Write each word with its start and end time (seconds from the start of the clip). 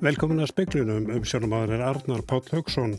Velkomin 0.00 0.40
að 0.40 0.48
speklunum 0.48 1.10
um 1.12 1.24
sjónumadur 1.28 1.74
er 1.76 1.82
Arnar 1.84 2.22
Páll 2.24 2.46
Haugsson. 2.54 2.94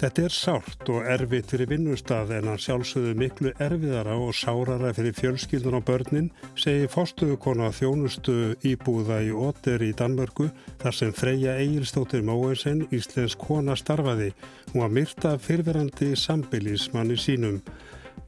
Þetta 0.00 0.22
er 0.26 0.32
sárt 0.34 0.88
og 0.90 1.04
erfitt 1.06 1.52
fyrir 1.52 1.68
vinnustad 1.70 2.32
en 2.34 2.48
að 2.50 2.64
sjálfsögðu 2.64 3.12
miklu 3.20 3.52
erfiðara 3.62 4.16
og 4.18 4.32
sárara 4.34 4.90
fyrir 4.96 5.14
fjölskyldun 5.14 5.78
á 5.78 5.82
börnin 5.86 6.26
segi 6.58 6.88
fórstuðukona 6.90 7.68
þjónustu 7.76 8.34
íbúða 8.66 9.20
í 9.28 9.30
Óter 9.30 9.84
í 9.86 9.92
Danmörku 9.94 10.48
þar 10.82 10.98
sem 10.98 11.14
Freyja 11.14 11.54
Egilstóttir 11.62 12.26
Móensen, 12.26 12.82
íslensk 12.90 13.38
kona 13.46 13.78
starfaði. 13.78 14.32
Hún 14.72 14.82
var 14.82 14.94
myrta 14.98 15.36
fyrverandi 15.38 16.16
sambilismanni 16.18 17.14
sínum. 17.14 17.62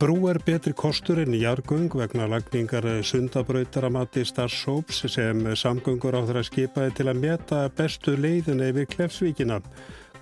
Brú 0.02 0.24
er 0.26 0.40
betri 0.42 0.72
kostur 0.74 1.20
en 1.22 1.34
jargung 1.38 1.84
vegna 1.94 2.24
lagningar 2.26 2.88
sundabrautar 3.06 3.84
að 3.86 3.92
mati 3.94 4.24
starfsóps 4.26 5.04
sem 5.14 5.44
samgöngur 5.54 6.16
á 6.18 6.26
þeirra 6.26 6.42
skipaði 6.42 6.94
til 6.98 7.06
að 7.12 7.20
meta 7.22 7.60
bestu 7.78 8.16
leiðin 8.18 8.64
yfir 8.66 8.88
Klefsvíkina. 8.96 9.60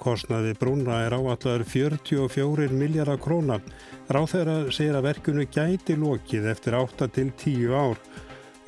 Kostnaði 0.03 0.53
brúna 0.61 0.99
er 1.07 1.17
áallar 1.17 1.65
44 1.65 2.69
miljardar 2.77 3.23
króna. 3.25 3.57
Ráð 4.13 4.29
þeirra 4.35 4.59
segir 4.69 5.01
að 5.01 5.07
verkunu 5.09 5.49
gæti 5.49 5.97
lokið 5.97 6.51
eftir 6.53 6.77
8 6.77 7.09
til 7.17 7.33
10 7.33 7.73
ár. 7.73 7.97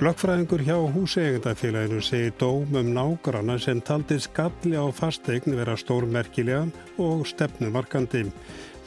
Lögfræðingur 0.02 0.65
hjá 0.66 0.74
húsegundafélaginu 0.91 2.01
segir 2.02 2.33
dómum 2.41 2.88
nágrana 2.91 3.55
sem 3.62 3.79
taldi 3.87 4.16
skalli 4.19 4.74
á 4.74 4.83
fastegn 4.91 5.55
vera 5.55 5.77
stórmerkilega 5.79 6.65
og 6.98 7.23
stefnumarkandi. 7.30 8.24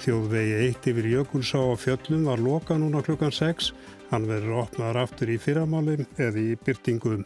Þjóðvegi 0.03 0.57
eitt 0.65 0.89
yfir 0.91 1.07
Jökulsá 1.13 1.61
á 1.63 1.71
fjöllum 1.79 2.27
var 2.27 2.43
loka 2.43 2.75
núna 2.75 2.99
klukkan 2.99 3.31
6. 3.31 3.71
Hann 4.11 4.27
verður 4.27 4.65
opnaðar 4.65 5.05
aftur 5.05 5.31
í 5.31 5.39
fyrramáli 5.39 6.01
eða 6.19 6.35
í 6.35 6.59
byrtingum. 6.59 7.23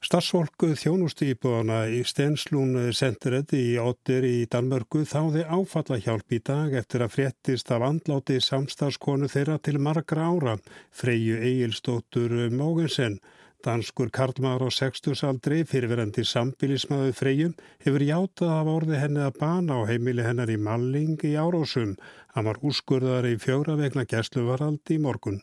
Starsvolku 0.00 0.70
þjónustu 0.80 1.26
íbúðana 1.28 1.82
í 1.92 1.98
Stenslún 2.08 2.70
Centeret 2.96 3.50
í 3.52 3.74
Óttir 3.76 4.24
í 4.24 4.46
Danmörku 4.48 5.02
þáði 5.04 5.42
áfalla 5.44 5.98
hjálp 6.00 6.32
í 6.32 6.38
dag 6.40 6.72
eftir 6.80 7.04
að 7.04 7.12
fréttist 7.18 7.72
af 7.76 7.84
andláti 7.84 8.38
samstagskonu 8.40 9.28
þeirra 9.28 9.58
til 9.60 9.76
margra 9.76 10.30
ára, 10.32 10.54
Freyju 11.02 11.36
Egilstóttur 11.50 12.32
Mógensen. 12.48 13.18
Danskur 13.60 14.08
Karlmaður 14.08 14.72
á 14.72 14.78
60 14.78 15.20
aldri, 15.28 15.60
fyrirverandi 15.68 16.24
sambilismæðu 16.24 17.12
freyjum, 17.20 17.54
hefur 17.84 18.08
játað 18.08 18.56
af 18.56 18.72
orði 18.78 19.04
henni 19.04 19.20
að 19.26 19.36
bana 19.44 19.82
á 19.84 19.88
heimili 19.92 20.24
hennar 20.24 20.48
í 20.48 20.56
Malling 20.56 21.20
í 21.28 21.36
Árósum. 21.36 21.98
Hann 22.32 22.48
var 22.48 22.64
úrskurðar 22.64 23.28
í 23.28 23.36
fjóra 23.36 23.76
vegna 23.76 24.08
gæsluvaraldi 24.08 24.96
í 24.96 25.04
morgun. 25.04 25.42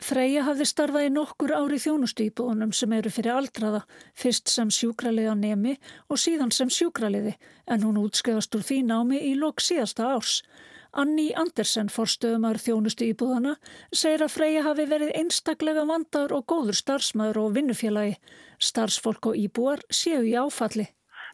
Freyja 0.00 0.46
hafði 0.46 0.64
starfað 0.68 1.06
í 1.06 1.12
nokkur 1.12 1.52
ári 1.52 1.78
þjónustu 1.82 2.24
íbúðunum 2.30 2.72
sem 2.76 2.92
eru 2.96 3.12
fyrir 3.12 3.36
aldraða, 3.36 3.82
fyrst 4.16 4.48
sem 4.48 4.70
sjúkraliða 4.72 5.34
nemi 5.36 5.76
og 6.08 6.20
síðan 6.22 6.52
sem 6.56 6.72
sjúkraliði, 6.72 7.34
en 7.68 7.84
hún 7.84 8.00
útskjöðast 8.00 8.56
úr 8.56 8.64
því 8.64 8.78
námi 8.88 9.20
í 9.28 9.34
lok 9.38 9.60
síðasta 9.60 10.08
árs. 10.14 10.40
Anni 10.90 11.28
Andersen, 11.38 11.90
forstöðumar 11.92 12.58
þjónustu 12.58 13.06
íbúðana, 13.12 13.54
segir 13.94 14.24
að 14.24 14.34
Freyja 14.34 14.64
hafi 14.66 14.88
verið 14.90 15.12
einstaklega 15.20 15.84
vandar 15.86 16.32
og 16.34 16.48
góður 16.50 16.80
starfsmæður 16.80 17.44
og 17.44 17.52
vinnufélagi. 17.58 18.16
Starfsfólk 18.58 19.30
og 19.30 19.38
íbúar 19.38 19.84
séu 19.94 20.24
í 20.26 20.34
áfalli. 20.34 20.88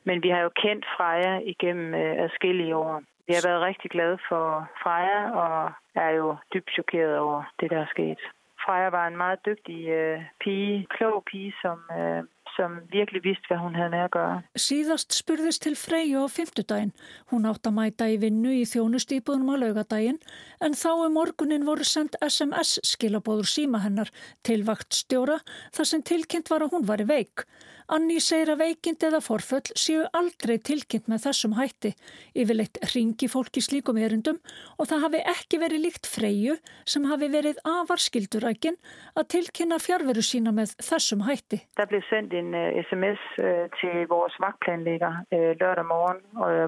Men 0.05 0.20
vi 0.22 0.31
har 0.31 0.44
jo 0.47 0.53
kendt 0.61 0.84
Freja 0.97 1.39
igennem 1.42 1.94
adskillige 2.27 2.77
år. 2.77 3.03
Vi 3.27 3.34
har 3.34 3.42
været 3.42 3.62
rigtig 3.62 3.91
glade 3.91 4.19
for 4.28 4.69
Freja 4.83 5.20
og 5.34 5.72
er 5.94 6.11
jo 6.11 6.37
dybt 6.53 6.70
chokeret 6.77 7.19
over 7.19 7.42
det, 7.61 7.70
der 7.70 7.81
er 7.81 7.91
sket. 7.91 8.20
Freja 8.67 8.91
var 8.91 9.06
en 9.06 9.17
meget 9.17 9.45
dygtig 9.47 9.81
uh, 9.95 10.25
pige, 10.42 10.86
klog 10.98 11.22
pige, 11.31 11.55
som 11.62 11.78
uh, 11.95 12.25
sem 12.56 12.77
virkelig 12.92 13.22
vist 13.25 13.47
hvað 13.48 13.62
hún 13.62 13.77
hefði 13.77 13.92
með 13.92 14.05
að 14.06 14.11
göra. 14.17 14.36
Síðast 14.67 15.16
spurðist 15.16 15.62
til 15.66 15.75
Freyju 15.78 16.25
á 16.25 16.28
fymtudaginn. 16.32 16.93
Hún 17.32 17.49
átt 17.50 17.69
að 17.69 17.77
mæta 17.78 18.09
í 18.10 18.19
vinnu 18.22 18.54
í 18.56 18.65
þjónustýpunum 18.69 19.53
á 19.53 19.56
laugadaginn 19.65 20.21
en 20.65 20.77
þá 20.78 20.91
um 20.94 21.16
morgunin 21.19 21.66
voru 21.69 21.87
sendt 21.87 22.19
SMS 22.25 22.78
skilabóður 22.87 23.50
síma 23.50 23.82
hennar 23.84 24.12
til 24.47 24.62
vaktstjóra 24.66 25.41
þar 25.77 25.91
sem 25.93 26.04
tilkynnt 26.06 26.53
var 26.53 26.66
að 26.66 26.77
hún 26.77 26.88
var 26.88 27.04
veik. 27.09 27.47
Anni 27.86 28.16
segir 28.19 28.50
að 28.50 28.62
veikind 28.64 29.04
eða 29.06 29.20
forföll 29.22 29.69
séu 29.78 30.02
aldrei 30.16 30.56
tilkynnt 30.58 31.06
með 31.10 31.26
þessum 31.28 31.52
hætti. 31.54 31.92
Yfirleitt 32.34 32.80
ringi 32.91 33.28
fólki 33.30 33.62
slíkum 33.62 34.00
erindum 34.02 34.41
og 34.74 34.88
það 34.91 35.04
hafi 35.04 35.20
ekki 35.32 35.60
verið 35.62 35.84
líkt 35.84 36.08
freyju 36.10 36.56
sem 36.88 37.06
hafi 37.06 37.28
verið 37.30 37.60
afarskildurækin 37.70 38.78
að 39.14 39.28
tilkynna 39.36 39.78
fjárveru 39.82 40.24
sína 40.26 40.54
með 40.56 40.74
þessum 40.82 41.22
hætti. 41.28 41.60
Það 41.78 41.92
blev 41.92 42.08
sendt 42.10 42.34
en 42.34 42.50
uh, 42.58 42.80
sms 42.88 43.28
uh, 43.38 43.62
til 43.78 44.03
vores 44.10 44.34
vaktplanlægger 44.42 45.22
uh, 45.22 45.53
lørdag 45.60 45.86
morgen, 45.86 46.24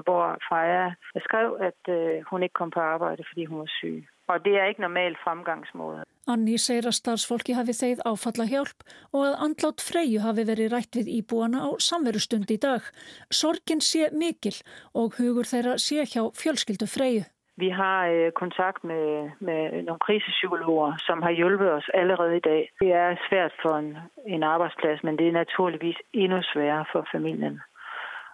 hvor 0.07 0.39
Freja 0.47 0.93
skrev 1.25 1.59
at 1.67 1.91
hun 2.29 2.43
ikke 2.43 2.57
kom 2.61 2.71
på 2.71 2.79
arbejde, 2.79 3.25
fordi 3.27 3.45
hun 3.49 3.65
var 3.65 3.71
syg. 3.79 4.07
Og 4.29 4.45
det 4.45 4.55
er 4.59 4.71
ikke 4.71 4.85
normal 4.85 5.15
framgangsmåde. 5.23 6.03
Anni 6.29 6.59
segir 6.61 6.85
að 6.89 6.97
starfsfólki 6.99 7.55
hafi 7.57 7.73
þeið 7.73 8.03
áfalla 8.05 8.45
hjálp 8.51 8.83
og 9.17 9.23
að 9.25 9.39
andlátt 9.45 9.81
freyju 9.81 10.21
hafi 10.21 10.45
verið 10.45 10.69
rætt 10.75 10.99
við 10.99 11.09
íbúana 11.17 11.63
á 11.65 11.69
samverustund 11.81 12.51
í 12.53 12.59
dag. 12.61 12.85
Sorgin 13.33 13.81
sé 13.81 14.11
mikil 14.13 14.53
og 14.93 15.17
hugur 15.17 15.49
þeirra 15.49 15.79
sé 15.81 16.05
hjá 16.05 16.21
fjölskyldu 16.41 16.85
freyju. 16.85 17.25
Vi 17.59 17.69
har 17.69 18.07
øh, 18.07 18.31
kontakt 18.31 18.83
med, 18.83 19.31
med 19.39 19.83
nogle 19.83 19.99
krisepsykologer, 20.05 20.93
som 21.07 21.21
har 21.21 21.31
hjulpet 21.31 21.71
os 21.71 21.89
allerede 21.93 22.37
i 22.37 22.45
dag. 22.49 22.61
Det 22.79 22.91
er 22.93 23.17
svært 23.27 23.53
for 23.61 23.75
en, 23.81 23.97
en 24.25 24.43
arbejdsplads, 24.43 25.03
men 25.03 25.17
det 25.17 25.27
er 25.27 25.39
naturligvis 25.41 25.99
endnu 26.13 26.39
sværere 26.53 26.85
for 26.91 27.07
familien 27.11 27.59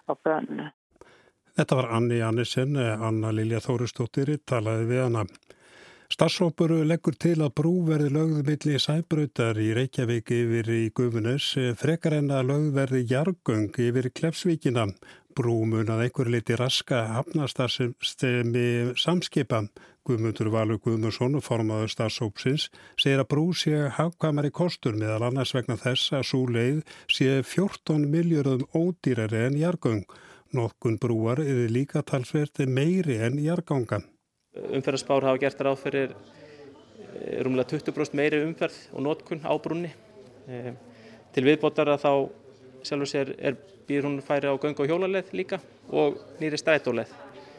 og 0.06 0.18
børnene. 0.18 0.70
Þetta 1.56 1.76
var 1.80 1.90
Anni 1.96 2.20
Annisen, 2.20 2.76
Anna 2.76 3.32
Lilja 3.32 3.58
Þóristóttir, 3.64 4.36
talaði 4.46 4.86
við 4.92 5.02
hana. 5.06 5.24
Starfsópur 6.06 6.70
leggur 6.86 7.16
til 7.18 7.40
að 7.42 7.50
brú 7.58 7.72
verði 7.88 8.12
lögðumilli 8.14 8.78
sæbrautar 8.78 9.58
í 9.58 9.72
Reykjavík 9.74 10.30
yfir 10.36 10.68
í 10.70 10.82
Gufunes, 10.94 11.48
frekar 11.80 12.14
en 12.20 12.30
að 12.30 12.52
lögðverði 12.52 13.00
jargung 13.10 13.74
yfir 13.74 14.06
Klefsvíkina. 14.14 14.86
Brú 15.36 15.56
mun 15.66 15.90
að 15.90 16.04
einhver 16.04 16.30
liti 16.30 16.54
raska 16.56 17.02
hafnastarsstemi 17.10 18.94
samskipa. 19.02 19.64
Guðmundur 20.06 20.52
Valur 20.54 20.78
Guðmundsson, 20.78 21.40
formadur 21.42 21.90
starfsópsins, 21.90 22.70
segir 22.94 23.24
að 23.24 23.30
brú 23.34 23.50
sé 23.50 23.90
hafkamari 23.98 24.54
kostur 24.54 24.94
meðal 24.94 25.32
annars 25.32 25.56
vegna 25.58 25.74
þess 25.74 26.14
að 26.14 26.28
svo 26.30 26.44
leið 26.46 26.82
sé 27.10 27.40
14 27.42 28.06
miljörðum 28.14 28.68
ódýrari 28.70 29.48
en 29.50 29.58
jargung. 29.58 30.04
Nokkun 30.54 31.00
brúar 31.02 31.42
er 31.42 31.66
líka 31.66 32.06
talsverði 32.06 32.70
meiri 32.70 33.18
en 33.26 33.42
jargangan 33.42 34.06
umferðarspár 34.76 35.26
hafa 35.28 35.42
gert 35.42 35.62
ráð 35.64 35.78
fyrir 35.82 36.14
eh, 36.14 37.42
rúmlega 37.44 37.76
20% 37.76 38.16
meiri 38.18 38.42
umferð 38.44 38.78
og 38.92 39.04
nótkunn 39.06 39.44
á 39.44 39.52
brunni. 39.62 39.92
Eh, 40.48 40.72
til 41.34 41.44
viðbótar 41.46 41.92
að 41.92 42.02
þá 42.06 42.12
sjálfur 42.86 43.10
sér 43.10 43.34
er 43.36 43.58
býr 43.86 44.06
hún 44.08 44.18
færi 44.24 44.48
á 44.50 44.54
göng 44.56 44.78
og 44.78 44.88
hjólaleið 44.88 45.34
líka 45.36 45.60
og 45.90 46.18
nýri 46.40 46.58
strætóleið 46.58 47.12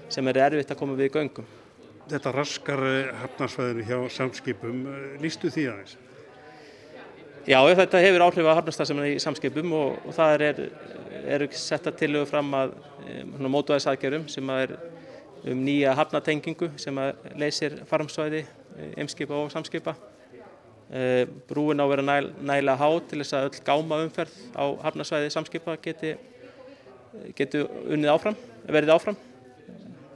sem 0.09 0.27
er 0.27 0.41
erfitt 0.47 0.71
að 0.71 0.79
koma 0.79 0.97
við 0.97 1.13
göngum. 1.15 1.47
Þetta 2.07 2.31
raskar 2.31 2.81
hafnarsvæðinu 3.21 3.87
hjá 3.87 3.97
samskipum, 4.15 4.83
lístu 5.19 5.51
því 5.51 5.65
aðeins? 5.73 5.97
Já, 7.47 7.61
þetta 7.63 7.99
hefur 8.03 8.25
áhrif 8.25 8.47
að 8.47 8.57
hafnarstafsefna 8.59 9.07
í 9.07 9.19
samskipum 9.23 9.73
og, 9.75 9.99
og 10.03 10.15
það 10.15 10.41
er, 10.49 10.57
er 11.31 11.45
setta 11.55 11.93
til 11.95 12.09
og 12.19 12.25
fram 12.27 12.49
að 12.57 12.73
eh, 13.07 13.21
mótuæðisaðgerum 13.23 14.25
sem 14.31 14.51
að 14.51 14.63
er 14.65 14.73
um 15.45 15.63
nýja 15.65 15.95
hafnatengingu 15.97 16.71
sem 16.77 16.99
leysir 17.35 17.83
farmsvæði, 17.85 18.45
eh, 18.77 19.29
og 19.29 19.51
samskipa. 19.51 19.95
Eh, 20.89 21.27
brúin 21.49 21.79
á 21.79 21.83
að 21.83 21.89
vera 21.89 22.01
næl, 22.01 22.31
næla 22.41 22.77
há 22.77 22.89
til 23.09 23.19
þess 23.19 23.33
að 23.33 23.49
öll 23.49 23.63
gáma 23.67 24.03
umferð 24.05 24.31
á 24.55 24.63
hafnasvæði 24.85 25.31
samskipa 25.31 25.77
geti, 25.83 26.15
geti 27.35 27.59
unnið 27.91 28.13
áfram, 28.13 28.37
verið 28.67 28.93
áfram. 28.95 29.17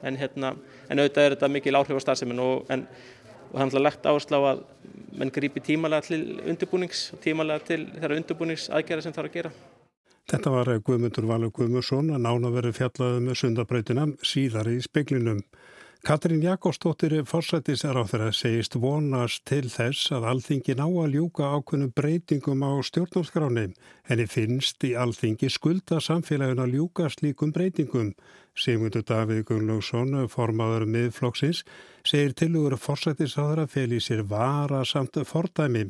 En, 0.01 0.15
hérna, 0.15 0.55
en 0.89 0.99
auðvitað 0.99 1.25
er 1.25 1.35
þetta 1.35 1.49
mikil 1.51 1.75
áhrif 1.75 1.99
á 1.99 2.05
starfseminn 2.05 2.39
og, 2.39 2.71
og 2.71 3.59
það 3.59 3.75
er 3.75 3.83
lagt 3.83 4.07
áherslu 4.07 4.39
á 4.39 4.43
að 4.55 4.63
menn 5.11 5.31
grípi 5.33 5.59
tímalega 5.59 6.07
til 6.07 6.39
undirbúnings 6.47 7.11
og 7.13 7.19
tímalega 7.19 7.67
til 7.67 7.83
þeirra 7.97 8.17
undirbúningsaðgerða 8.21 9.03
sem 9.05 9.13
er 9.17 9.27
að 9.27 9.35
gera. 9.35 9.51
Þetta 10.29 10.53
var 10.53 10.69
Guðmundur 10.85 11.27
Valur 11.29 11.51
Guðmundsson 11.55 12.13
að 12.13 12.25
nána 12.27 12.51
verið 12.53 12.77
fjallaði 12.77 13.21
með 13.25 13.39
sundabrautina 13.41 14.07
síðar 14.21 14.69
í 14.71 14.77
speklinum. 14.83 15.41
Katrín 16.01 16.41
Jakobsdóttir 16.41 17.13
fórsættis 17.29 17.83
er 17.85 17.93
á 17.93 18.01
þeirra 18.09 18.31
segist 18.33 18.73
vonast 18.81 19.43
til 19.45 19.67
þess 19.69 20.09
að 20.15 20.23
alþingi 20.31 20.73
ná 20.79 20.87
að 20.87 21.13
ljúka 21.13 21.51
ákveðnum 21.53 21.91
breytingum 21.93 22.63
á 22.65 22.81
stjórnarskráni. 22.87 23.67
Henni 24.09 24.25
finnst 24.25 24.81
í 24.81 24.95
alþingi 24.97 25.51
skulda 25.53 25.99
samfélagin 26.01 26.63
að 26.63 26.73
ljúka 26.73 27.05
slíkum 27.13 27.53
breytingum. 27.53 28.15
Sigmundur 28.51 29.05
Davíð 29.07 29.45
Gunnlaugsson, 29.47 30.27
formaður 30.27 30.83
miðflokksins, 30.91 31.61
segir 32.03 32.33
tilugur 32.35 32.75
að 32.75 32.83
forsættisráðara 32.83 33.63
fel 33.71 33.87
í 33.95 33.99
sér 34.03 34.25
vara 34.27 34.81
samt 34.85 35.15
fordæmi. 35.27 35.85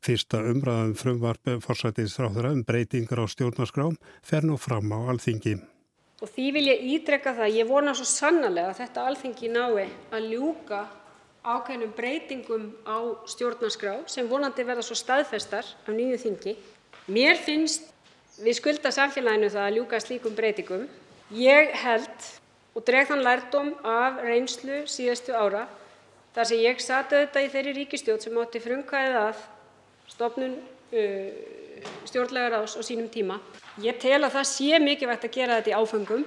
Fyrsta 0.00 0.40
umræðum 0.48 0.94
frumvarp 0.96 1.50
forsættisráðara 1.64 2.54
um 2.56 2.64
breytingar 2.64 3.20
á 3.20 3.26
stjórnarskrám 3.28 3.98
fer 4.24 4.48
nú 4.48 4.56
fram 4.56 4.92
á 4.96 5.12
alþingi. 5.12 5.58
Og 6.24 6.32
því 6.32 6.46
vil 6.56 6.66
ég 6.70 6.84
ídreka 6.96 7.34
það, 7.36 7.58
ég 7.60 7.68
vona 7.68 7.92
svo 7.92 8.08
sannlega 8.08 8.72
að 8.72 8.78
þetta 8.80 9.08
alþingi 9.10 9.52
nái 9.52 9.88
að 10.16 10.30
ljúka 10.32 10.86
ákveðnum 11.44 11.92
breytingum 11.94 12.70
á 12.88 12.96
stjórnarskrá 13.28 13.98
sem 14.08 14.28
vonandi 14.30 14.64
verða 14.64 14.82
svo 14.86 14.96
staðfestar 14.96 15.68
af 15.84 15.92
nýju 15.92 16.16
þingi. 16.24 16.56
Mér 17.12 17.36
finnst 17.36 17.92
við 18.40 18.56
skulda 18.56 18.90
samfélaginu 18.90 19.52
það 19.52 19.66
að 19.68 19.76
ljúka 19.76 20.00
slíkum 20.00 20.34
breytingum 20.38 20.88
Ég 21.34 21.72
held 21.82 22.26
og 22.76 22.84
dreg 22.86 23.08
þann 23.08 23.24
lærdóm 23.24 23.72
af 23.82 24.20
reynslu 24.22 24.84
síðustu 24.90 25.34
ára 25.34 25.64
þar 26.36 26.48
sem 26.50 26.62
ég 26.62 26.80
sat 26.84 27.10
auðvitað 27.10 27.46
í 27.46 27.52
þeirri 27.54 27.72
ríkisstjórn 27.80 28.22
sem 28.22 28.40
átti 28.42 28.60
frumkvæðið 28.62 29.16
að 29.22 29.40
stofnun 30.12 30.56
uh, 30.60 31.30
stjórnlagaráðs 32.06 32.76
á 32.78 32.82
sínum 32.86 33.08
tíma. 33.10 33.40
Ég 33.82 33.98
tel 34.00 34.20
að 34.20 34.36
það 34.36 34.46
sé 34.52 34.80
mikilvægt 34.80 35.26
að 35.26 35.34
gera 35.34 35.56
þetta 35.58 35.72
í 35.72 35.78
áföngum. 35.80 36.26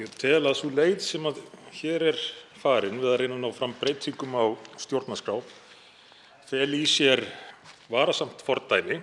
Ég 0.00 0.16
tel 0.18 0.40
að 0.40 0.56
svo 0.58 0.70
leið 0.74 0.98
sem 1.04 1.28
að 1.28 1.38
hér 1.78 2.06
er 2.10 2.24
farin 2.62 2.98
við 3.02 3.12
að 3.12 3.18
reyna 3.20 3.36
að 3.36 3.44
ná 3.44 3.54
fram 3.56 3.76
breytingum 3.78 4.34
á 4.38 4.44
stjórnarskrá 4.80 5.38
fel 6.50 6.68
í 6.76 6.82
sér 6.88 7.22
varasamt 7.92 8.42
fordæmi 8.44 8.98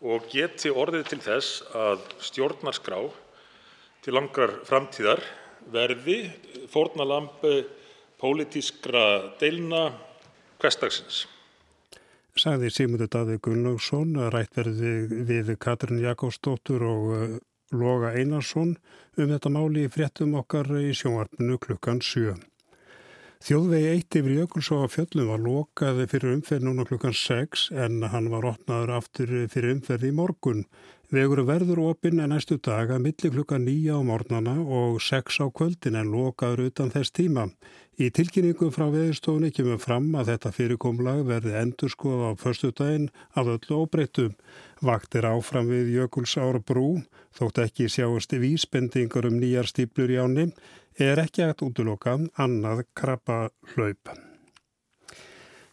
og 0.00 0.30
geti 0.32 0.70
orðið 0.72 1.10
til 1.10 1.20
þess 1.26 1.60
að 1.76 2.06
stjórnarskrá 2.24 3.02
til 4.04 4.16
langrar 4.16 4.58
framtíðar 4.68 5.22
verði 5.70 6.22
fórnarlamb 6.72 7.44
pólitískra 8.20 9.36
deilna 9.40 9.90
hversdagsins. 10.60 11.24
Sagði 12.38 12.70
Sigmundur 12.72 13.10
Davíð 13.10 13.40
Gunnlaugsson 13.44 14.14
að 14.20 14.30
rætt 14.36 14.54
verði 14.56 15.22
við 15.28 15.54
Katrin 15.60 16.00
Jakobsdóttur 16.04 16.84
og 16.86 17.08
eh, 17.16 17.32
Loga 17.74 18.12
Einarsson 18.16 18.76
um 19.18 19.32
þetta 19.32 19.52
máli 19.52 19.84
í 19.86 19.90
fréttum 19.92 20.36
okkar 20.38 20.70
í 20.80 20.92
sjónvarpinu 20.96 21.58
klukkan 21.62 22.00
7. 22.02 22.38
Þjóðvegi 23.40 23.90
eitt 23.94 24.16
yfir 24.20 24.34
Jökulsá 24.36 24.78
á 24.84 24.86
fjöllum 24.92 25.30
var 25.32 25.42
lokaði 25.42 26.06
fyrir 26.10 26.34
umferð 26.36 26.66
núna 26.66 26.84
klukkan 26.88 27.14
6 27.16 27.70
en 27.84 28.02
hann 28.12 28.28
var 28.32 28.46
opnaður 28.50 28.94
aftur 28.98 29.30
fyrir 29.48 29.74
umferð 29.76 30.10
í 30.10 30.14
morgun. 30.16 30.64
Vegur 31.10 31.40
verður 31.42 31.80
opinn 31.90 32.20
en 32.22 32.30
næstu 32.30 32.54
daga 32.62 33.00
millir 33.02 33.32
klukka 33.34 33.56
nýja 33.58 33.96
á 33.98 34.00
mornana 34.06 34.52
og 34.62 35.00
sex 35.02 35.40
á 35.42 35.50
kvöldin 35.50 35.98
en 35.98 36.12
lokaður 36.12 36.68
utan 36.68 36.92
þess 36.94 37.10
tíma. 37.18 37.48
Í 37.98 38.12
tilkynningu 38.14 38.68
frá 38.70 38.86
veðurstofunni 38.94 39.50
kemur 39.50 39.82
fram 39.82 40.06
að 40.14 40.30
þetta 40.30 40.54
fyrirkomlag 40.54 41.24
verði 41.26 41.56
endur 41.64 41.90
skoða 41.90 42.30
á 42.30 42.32
förstu 42.38 42.70
daginn 42.70 43.10
af 43.34 43.50
öllu 43.56 43.82
óbreyttum. 43.82 44.38
Vaktir 44.86 45.26
áfram 45.26 45.66
við 45.74 45.90
Jökulsára 45.98 46.62
brú, 46.62 47.02
þótt 47.34 47.58
ekki 47.66 47.90
sjáast 47.90 48.30
vísbendingar 48.30 49.26
um 49.26 49.42
nýjar 49.42 49.66
stíplur 49.66 50.14
í 50.14 50.22
áni, 50.22 50.52
er 50.94 51.26
ekki 51.26 51.42
að 51.42 51.66
útloka 51.72 52.20
annað 52.38 52.86
krabba 52.94 53.48
hlaup. 53.74 54.29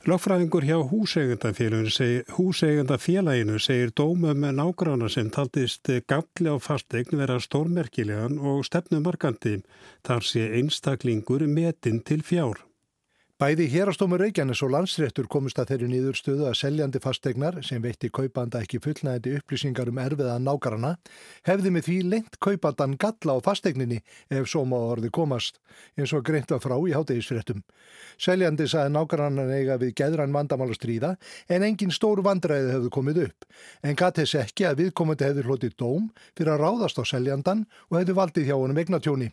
Lagfræðingur 0.08 0.64
hjá 0.64 0.78
húseigendafélaginu 0.88 3.58
segir 3.60 3.90
dómum 3.92 4.40
með 4.40 4.54
nágrána 4.56 5.12
sem 5.12 5.28
taldist 5.36 5.84
galli 6.08 6.48
á 6.48 6.56
fastegn 6.64 7.20
vera 7.20 7.36
stórmerkilegan 7.44 8.40
og 8.40 8.64
stefnumarkandi 8.70 9.60
þar 10.08 10.24
sé 10.24 10.48
einstaklingur 10.62 11.44
metinn 11.52 12.00
til 12.08 12.24
fjár. 12.24 12.67
Bæði 13.38 13.68
hérastómur 13.70 14.18
Reykjanes 14.18 14.64
og 14.66 14.72
landsréttur 14.74 15.28
komist 15.30 15.60
að 15.62 15.70
þeirri 15.70 15.88
nýðurstöðu 15.92 16.48
að 16.50 16.56
seljandi 16.58 16.98
fastegnar 17.04 17.60
sem 17.62 17.84
veitti 17.84 18.10
kaupanda 18.10 18.64
ekki 18.66 18.80
fullnægandi 18.82 19.36
upplýsingar 19.38 19.92
um 19.92 20.00
erfiða 20.02 20.40
nágarana 20.42 20.96
hefði 21.46 21.74
með 21.76 21.86
því 21.86 21.98
lengt 22.16 22.40
kaupandan 22.42 22.96
galla 22.98 23.38
á 23.38 23.46
fastegninni 23.46 24.00
ef 24.34 24.50
svo 24.50 24.64
má 24.66 24.74
orði 24.80 25.14
komast, 25.14 25.62
eins 25.94 26.16
og 26.18 26.26
greint 26.26 26.50
var 26.50 26.66
frá 26.66 26.74
í 26.82 26.98
hátegisfréttum. 26.98 27.62
Seljandi 28.18 28.66
saði 28.74 28.96
nágaranan 28.98 29.54
eiga 29.54 29.78
við 29.78 29.94
geðran 30.02 30.34
vandamál 30.34 30.72
að 30.72 30.80
stríða 30.82 31.16
en 31.46 31.70
engin 31.70 31.94
stór 31.94 32.26
vandræði 32.26 32.74
hefði 32.74 32.94
komið 32.98 33.26
upp, 33.28 33.46
en 33.86 34.02
gatt 34.02 34.18
þess 34.18 34.42
ekki 34.48 34.66
að 34.66 34.82
viðkomandi 34.82 35.30
hefði 35.30 35.46
hlotið 35.46 35.78
dóm 35.78 36.10
fyrir 36.34 36.56
að 36.56 36.64
ráðast 36.66 36.98
á 36.98 37.06
seljandan 37.06 37.68
og 37.92 38.00
hefði 38.02 38.18
valdið 38.18 38.50
hjá 38.50 38.58
honum 38.58 38.82
eignatjóni. 38.82 39.30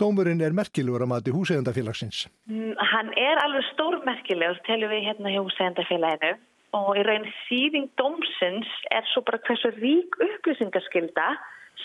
Dómurinn 0.00 0.42
er 0.44 0.56
merkilegur 0.56 1.04
að 1.04 1.12
mati 1.12 1.34
húsegundafélagsins. 1.34 2.26
Mm, 2.50 2.74
hann 2.92 3.12
er 3.18 3.42
alveg 3.44 3.66
stórmerkilegur, 3.74 4.62
telur 4.68 4.92
við 4.92 5.06
hérna 5.08 5.34
hjá 5.34 5.42
húsegundafélaginu 5.42 6.36
og 6.76 6.98
í 6.98 7.04
raun 7.06 7.26
síðing 7.48 7.88
dómsins 7.98 8.68
er 8.94 9.06
svo 9.10 9.24
bara 9.26 9.40
hversu 9.46 9.72
rík 9.78 10.18
upplýsingaskylda 10.22 11.32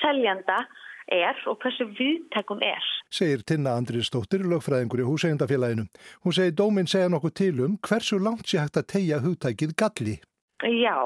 seljanda 0.02 0.66
er 1.12 1.38
og 1.50 1.60
hversu 1.62 1.88
viðtekun 1.98 2.64
er. 2.66 2.86
Segir 3.14 3.44
Tinna 3.46 3.76
Andriðsdóttir, 3.80 4.46
lögfræðingur 4.50 5.04
í 5.04 5.08
húsegundafélaginu. 5.10 5.86
Hún 6.26 6.36
segir 6.38 6.56
dóminn 6.58 6.90
segja 6.90 7.12
nokkuð 7.14 7.36
til 7.38 7.62
um 7.66 7.78
hversu 7.86 8.20
langt 8.22 8.50
sé 8.50 8.62
hægt 8.62 8.82
að 8.82 8.90
tegja 8.96 9.22
hugtækið 9.26 9.76
galli. 9.82 10.18
Já, 10.66 10.98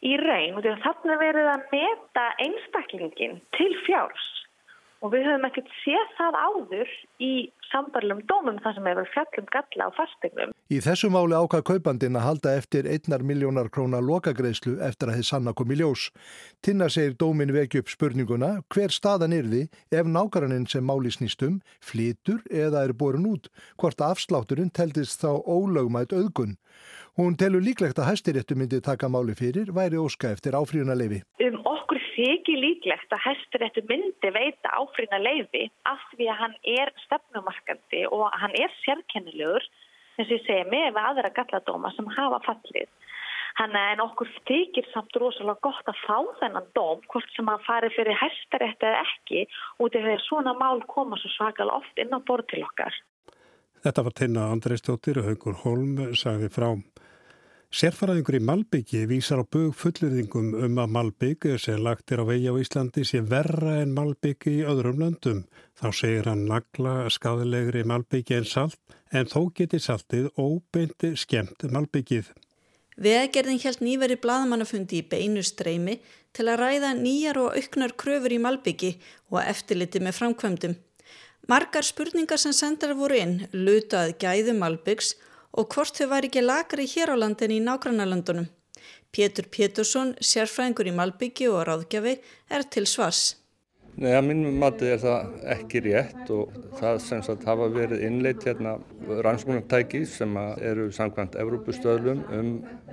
í 0.00 0.16
raun 0.22 0.56
og 0.60 0.68
þannig 0.84 1.20
verður 1.20 1.52
að 1.52 1.68
meta 1.74 2.26
einstaklingin 2.46 3.40
til 3.56 3.72
fjárs 3.84 4.32
og 5.04 5.12
við 5.12 5.26
höfum 5.28 5.46
ekkert 5.48 5.70
séð 5.82 6.12
það 6.16 6.38
áður 6.46 6.92
í 7.22 7.32
sambarlum 7.70 8.22
dómum 8.30 8.58
þar 8.64 8.76
sem 8.76 8.88
hefur 8.90 9.08
fjallum 9.12 9.48
galla 9.52 9.88
á 9.88 9.90
fastegnum. 9.96 10.54
Í 10.72 10.78
þessu 10.84 11.10
máli 11.12 11.36
ákvað 11.36 11.64
kaupandin 11.70 12.18
að 12.18 12.26
halda 12.26 12.54
eftir 12.60 12.88
einnar 12.90 13.24
miljónar 13.26 13.70
krónar 13.72 14.04
lokagreislu 14.06 14.78
eftir 14.86 15.10
að 15.10 15.20
þið 15.20 15.28
sanna 15.30 15.54
komi 15.56 15.78
ljós. 15.80 16.08
Tinna 16.64 16.88
segir 16.92 17.16
dómin 17.20 17.54
veki 17.54 17.82
upp 17.82 17.92
spurninguna 17.92 18.52
hver 18.72 18.94
staðan 18.94 19.36
er 19.36 19.50
þið 19.50 20.00
ef 20.00 20.12
nákvæminn 20.16 20.68
sem 20.70 20.86
máli 20.86 21.12
snýstum 21.12 21.60
flitur 21.80 22.42
eða 22.50 22.86
er 22.86 22.94
borin 22.96 23.28
út, 23.28 23.50
hvort 23.76 24.00
afslátturinn 24.00 24.72
teldist 24.74 25.22
þá 25.22 25.42
ólögmætt 25.42 26.14
auðgun. 26.16 26.56
Hún 27.16 27.36
telur 27.40 27.64
líklegt 27.64 27.96
að 27.96 28.10
hæstiréttu 28.10 28.56
myndi 28.60 28.82
taka 28.84 29.08
máli 29.08 29.32
fyrir 29.32 29.70
væri 29.72 29.96
óska 29.96 30.34
eftir 30.36 30.52
áfríðuna 30.58 30.92
leifi. 30.98 31.22
Um 31.40 31.62
okkur 31.64 31.95
þykir 32.16 32.60
líklegt 32.62 33.12
að 33.12 33.24
hæstiréttu 33.26 33.84
myndi 33.88 34.30
veita 34.34 34.72
áfríðuna 34.80 35.20
leifi 35.22 35.66
af 35.88 36.02
því 36.12 36.30
að 36.32 36.40
hann 36.42 36.56
er 36.76 36.92
stefnumarkandi 37.04 38.06
og 38.10 38.30
hann 38.40 38.56
er 38.58 38.72
sérkennilegur 38.82 39.66
eins 40.16 40.30
og 40.30 40.36
ég 40.38 40.46
segi 40.46 40.64
með 40.72 40.96
aðra 41.00 41.32
galladóma 41.36 41.92
sem 41.94 42.08
hafa 42.16 42.40
fallið. 42.46 42.88
Hann 43.56 43.76
en 43.80 44.02
okkur 44.04 44.28
þykir 44.48 44.88
samt 44.92 45.16
rosalega 45.16 45.62
gott 45.64 45.88
að 45.88 46.00
fá 46.04 46.16
þennan 46.40 46.66
dóm 46.76 47.00
hvort 47.08 47.30
sem 47.32 47.48
hann 47.48 47.62
fari 47.64 47.88
fyrir 47.94 48.18
hæstiréttu 48.20 48.88
eða 48.88 49.04
ekki 49.04 49.46
og 49.80 49.92
þegar 49.94 50.24
svona 50.26 50.52
mál 50.60 50.82
koma 50.90 51.16
svo 51.20 51.32
svakal 51.36 51.70
oft 51.72 52.00
inn 52.00 52.12
á 52.12 52.20
borð 52.20 52.50
til 52.52 52.64
okkar. 52.66 52.96
Þetta 53.86 54.04
var 54.04 54.16
Tinna 54.18 54.50
Andreistóttir 54.52 55.20
og 55.20 55.28
Haugur 55.30 55.56
Holm 55.62 55.98
sagði 56.18 56.52
frá. 56.52 56.70
Sérfæraðingur 57.74 58.36
í 58.38 58.40
Malbyggi 58.46 59.00
vísar 59.10 59.40
á 59.42 59.44
bög 59.44 59.72
fullurðingum 59.74 60.52
um 60.54 60.76
að 60.78 60.92
Malbygg 60.94 61.46
sem 61.58 61.80
lagt 61.82 62.12
er 62.14 62.22
á 62.22 62.24
vegi 62.28 62.46
á 62.46 62.54
Íslandi 62.54 63.02
sé 63.02 63.18
verra 63.26 63.80
en 63.82 63.90
Malbygg 63.96 64.46
í 64.46 64.60
öðrum 64.62 65.02
löndum. 65.02 65.42
Þá 65.74 65.88
segir 65.90 66.30
hann 66.30 66.46
nagla 66.46 67.10
skadalegri 67.10 67.82
Malbyggi 67.82 68.38
en 68.38 68.46
salt 68.46 68.78
en 69.10 69.26
þó 69.26 69.50
geti 69.50 69.82
saltið 69.82 70.30
óbeinti 70.38 71.16
skemmt 71.18 71.66
Malbyggið. 71.66 72.30
Veðgerðin 73.02 73.60
held 73.60 73.82
nýveri 73.82 74.16
bladamannafundi 74.22 75.02
í 75.02 75.08
beinu 75.10 75.42
streymi 75.42 75.98
til 76.32 76.46
að 76.46 76.62
ræða 76.62 76.94
nýjar 77.02 77.42
og 77.42 77.58
auknar 77.58 77.98
kröfur 77.98 78.32
í 78.32 78.42
Malbyggi 78.46 78.94
og 79.34 79.42
eftirliti 79.42 80.00
með 80.00 80.20
framkvæmdum. 80.22 80.78
Margar 81.50 81.84
spurningar 81.84 82.38
sem 82.38 82.54
sendar 82.54 82.94
voru 82.94 83.18
inn 83.18 83.40
lutað 83.52 84.14
gæðu 84.22 84.54
Malbyggs 84.54 85.16
og 85.52 85.72
hvort 85.72 85.96
þau 85.96 86.10
var 86.10 86.26
ekki 86.28 86.44
lagri 86.44 86.86
hér 86.90 87.14
á 87.14 87.16
landin 87.16 87.54
í 87.54 87.62
nágrannarlandunum. 87.62 88.48
Pétur 89.14 89.46
Pétursson, 89.48 90.14
sérfræðingur 90.20 90.90
í 90.90 90.94
Malbyggi 90.96 91.48
og 91.48 91.64
ráðgjafi, 91.68 92.18
er 92.52 92.64
til 92.68 92.86
svars. 92.90 93.36
Nei, 93.96 94.10
að 94.12 94.26
mínum 94.26 94.58
mati 94.60 94.90
er 94.92 94.98
það 95.00 95.36
ekki 95.54 95.80
rétt 95.86 96.30
og 96.34 96.56
það 96.76 96.98
sem 97.00 97.22
sagt 97.24 97.46
hafa 97.48 97.70
verið 97.72 98.02
innleitt 98.04 98.44
hérna 98.44 98.74
rannsóknartæki 99.24 100.02
sem 100.10 100.36
eru 100.36 100.90
samkvæmt 100.92 101.38
Evrópustöðlum 101.40 102.20
um 102.36 102.50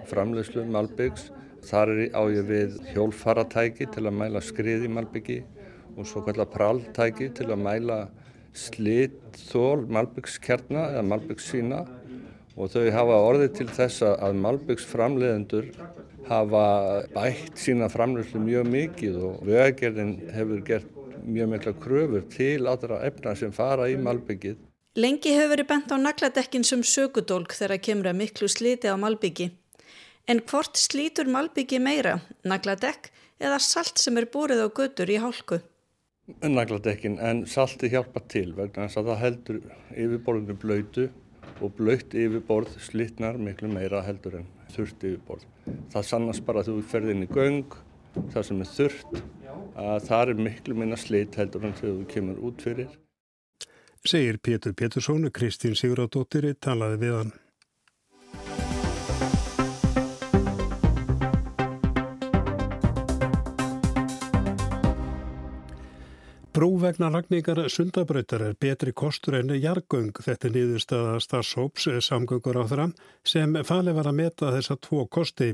framleyslu 0.07 0.63
Malbyggs. 0.71 1.27
Þar 1.67 1.91
er 1.91 2.15
á 2.15 2.23
ég 2.31 2.47
við 2.47 2.77
hjólfaratæki 2.93 3.89
til 3.91 4.05
að 4.05 4.15
mæla 4.21 4.43
skriði 4.47 4.87
Malbyggi 4.95 5.41
og 5.97 6.07
svo 6.07 6.23
kallar 6.23 6.47
práltæki 6.55 7.33
til 7.35 7.49
að 7.51 7.65
mæla 7.67 7.99
slitt 8.55 9.19
þól 9.49 9.83
Malbyggskjarna 9.91 10.85
eða 10.93 11.03
Malbyggssína 11.09 11.83
og 12.55 12.69
þau 12.73 12.89
hafa 12.93 13.19
orðið 13.27 13.53
til 13.59 13.69
þess 13.73 14.03
að 14.05 14.41
Malbyggs 14.43 14.85
framleiðendur 14.89 15.71
hafa 16.27 16.65
bætt 17.13 17.57
sína 17.59 17.89
framleyslu 17.91 18.41
mjög 18.43 18.69
mikið 18.73 19.17
og 19.27 19.41
vegagerðin 19.47 20.13
hefur 20.33 20.61
gert 20.67 20.99
mjög 21.23 21.49
mikla 21.53 21.73
kröfur 21.79 22.23
til 22.31 22.67
allra 22.67 23.01
efna 23.07 23.35
sem 23.35 23.51
fara 23.55 23.89
í 23.91 23.97
malbyggið. 23.99 24.57
Lengi 24.99 25.33
hefur 25.33 25.55
verið 25.55 25.69
bent 25.71 25.91
á 25.91 25.97
nagladekkin 25.97 26.65
sem 26.67 26.83
sökudólk 26.85 27.55
þegar 27.57 27.81
kemur 27.81 28.11
að 28.11 28.19
miklu 28.21 28.49
sliti 28.51 28.91
á 28.91 28.95
malbyggi. 28.99 29.49
En 30.29 30.39
hvort 30.47 30.77
slítur 30.79 31.27
malbyggi 31.27 31.79
meira, 31.83 32.19
nagladekk 32.47 33.09
eða 33.41 33.59
salt 33.59 33.99
sem 33.99 34.17
er 34.19 34.29
búrið 34.31 34.61
á 34.63 34.67
götur 34.69 35.09
í 35.09 35.17
hálku? 35.19 35.59
Nagladekkin, 36.39 37.17
en 37.19 37.43
salti 37.49 37.89
hjálpa 37.91 38.21
til 38.31 38.53
vegna 38.55 38.85
þess 38.85 39.01
að 39.01 39.09
það 39.09 39.23
heldur 39.23 39.57
yfirborðinu 39.91 40.55
blöytu 40.61 41.09
og 41.63 41.75
blöytt 41.77 42.13
yfirborð 42.17 42.75
slitnar 42.83 43.39
miklu 43.39 43.69
meira 43.71 44.01
heldur 44.05 44.39
en 44.41 44.49
þurft 44.73 45.05
yfirborð. 45.07 45.45
Það 45.93 46.09
sannast 46.09 46.45
bara 46.47 46.63
að 46.63 46.71
þú 46.71 46.75
ferði 46.91 47.15
inn 47.15 47.25
í 47.25 47.29
göng, 47.31 47.77
það 48.33 48.49
sem 48.49 48.63
er 48.63 48.71
þurft, 48.73 49.21
að 49.75 50.09
það 50.09 50.33
er 50.33 50.43
miklu 50.49 50.77
minna 50.79 50.99
slit 50.99 51.37
heldur 51.39 51.67
en 51.67 51.77
þegar 51.79 51.95
þú 52.01 52.09
kemur 52.15 52.43
út 52.49 52.67
fyrir. 52.67 52.99
Segir 54.03 54.39
Pétur 54.43 54.75
Pétursson 54.75 55.29
og 55.29 55.31
Kristín 55.31 55.77
Sigurðardóttir 55.79 56.49
talaði 56.59 56.99
við 57.05 57.17
hann. 57.21 57.33
Brú 66.53 66.75
vegna 66.77 67.07
lagningar 67.09 67.63
sundabrautar 67.65 68.43
er 68.45 68.57
betri 68.61 68.91
kostur 68.93 69.39
enn 69.39 69.49
jargöng 69.57 70.11
þetta 70.21 70.51
nýðurstaða 70.53 71.15
starfsóps 71.25 71.87
samgöngur 72.05 72.59
á 72.61 72.69
þeirra 72.69 72.83
sem 73.25 73.55
fali 73.65 73.95
var 73.97 74.05
að 74.11 74.19
meta 74.19 74.51
þessa 74.53 74.77
tvo 74.77 75.07
kosti. 75.09 75.47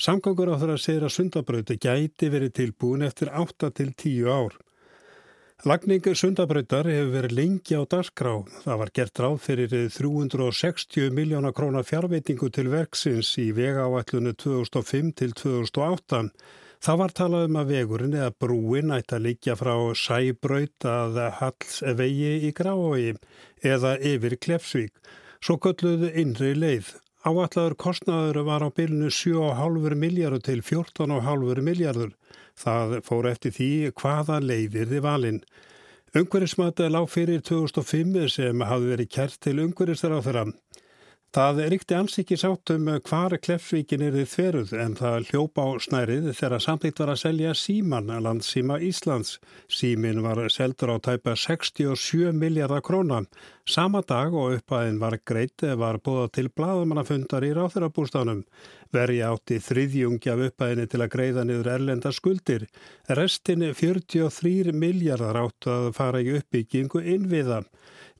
Samgöngur 0.00 0.48
á 0.48 0.56
þeirra 0.56 0.76
segir 0.80 1.04
að 1.04 1.12
sundabrauti 1.18 1.76
gæti 1.76 2.30
verið 2.32 2.54
tilbúin 2.60 3.04
eftir 3.04 3.28
8 3.28 3.68
til 3.76 3.92
10 3.92 4.30
ár. 4.32 4.56
Lagning 5.68 6.08
sundabrautar 6.16 6.88
hefur 6.88 7.12
verið 7.18 7.34
lengi 7.36 7.76
á 7.76 7.84
darskrá. 7.84 8.32
Það 8.62 8.80
var 8.80 8.92
gert 8.96 9.20
ráð 9.20 9.36
fyrir 9.44 9.74
360 9.98 11.12
miljóna 11.12 11.52
krónar 11.52 11.84
fjárveitingu 11.84 12.48
til 12.48 12.70
verksins 12.72 13.34
í 13.36 13.50
vega 13.52 13.84
áætlunu 13.84 14.32
2005 14.32 15.12
til 15.20 15.36
2008. 15.36 16.22
Það 16.78 16.98
var 17.00 17.12
talað 17.18 17.48
um 17.48 17.56
að 17.58 17.70
vegurinn 17.74 18.14
eða 18.14 18.34
brúin 18.38 18.92
ætti 18.94 19.16
að 19.16 19.24
líkja 19.24 19.54
frá 19.58 19.72
sæbraut 19.98 20.86
að 20.86 21.16
hallsvegi 21.40 22.34
í 22.46 22.52
Grávói 22.54 23.16
eða 23.66 23.96
yfir 23.98 24.36
Klefsvík. 24.38 24.92
Svo 25.42 25.58
kölluðu 25.62 26.12
innri 26.22 26.52
leið. 26.54 26.92
Áallagur 27.26 27.74
kostnaður 27.82 28.44
var 28.46 28.62
á 28.62 28.70
bylnu 28.70 29.10
7,5 29.10 29.98
miljardur 29.98 30.44
til 30.46 30.62
14,5 30.62 31.64
miljardur. 31.66 32.12
Það 32.58 32.94
fór 33.06 33.26
eftir 33.32 33.56
því 33.58 33.70
hvaða 33.98 34.38
leiðir 34.42 34.86
þið 34.92 35.02
valinn. 35.02 35.42
Ungverismatið 36.14 36.94
lág 36.94 37.10
fyrir 37.10 37.42
2005 37.42 38.30
sem 38.38 38.62
hafði 38.70 38.94
verið 38.94 39.10
kert 39.18 39.40
til 39.42 39.58
ungveristar 39.66 40.14
á 40.14 40.22
þeirra. 40.22 40.46
Það 41.36 41.58
ríkti 41.68 41.92
alls 41.92 42.14
ekki 42.22 42.36
sátum 42.40 42.86
hvar 43.04 43.34
Kleffsvíkin 43.44 44.00
er 44.00 44.14
þið 44.16 44.28
þveruð 44.32 44.70
en 44.80 44.94
það 44.96 45.26
hljópa 45.28 45.66
á 45.68 45.70
snærið 45.84 46.28
þegar 46.38 46.62
samtíkt 46.64 47.02
var 47.02 47.10
að 47.12 47.20
selja 47.20 47.50
síman 47.52 48.08
landsíma 48.24 48.78
Íslands. 48.86 49.34
Símin 49.68 50.22
var 50.24 50.40
seldur 50.48 50.94
á 50.96 51.04
tæpa 51.04 51.34
67 51.36 52.32
miljardar 52.32 52.80
króna. 52.80 53.20
Sama 53.68 54.00
dag 54.08 54.32
og 54.32 54.56
uppaðin 54.56 54.96
var 55.02 55.18
greitt 55.28 55.66
var 55.76 56.00
búða 56.00 56.30
til 56.32 56.48
bladamannafundar 56.48 57.44
í 57.44 57.52
ráþurabúrstánum. 57.60 58.46
Vergi 58.96 59.20
átti 59.28 59.60
þriðjungi 59.60 60.32
af 60.32 60.46
uppaðinni 60.48 60.88
til 60.88 61.04
að 61.04 61.12
greiða 61.12 61.44
niður 61.44 61.74
erlenda 61.74 62.08
skuldir. 62.08 62.64
Restin 63.20 63.68
43 63.76 64.72
miljardar 64.72 65.42
áttu 65.44 65.76
að 65.76 65.92
fara 66.00 66.24
í 66.24 66.38
uppbyggingu 66.40 67.04
innviða. 67.04 67.66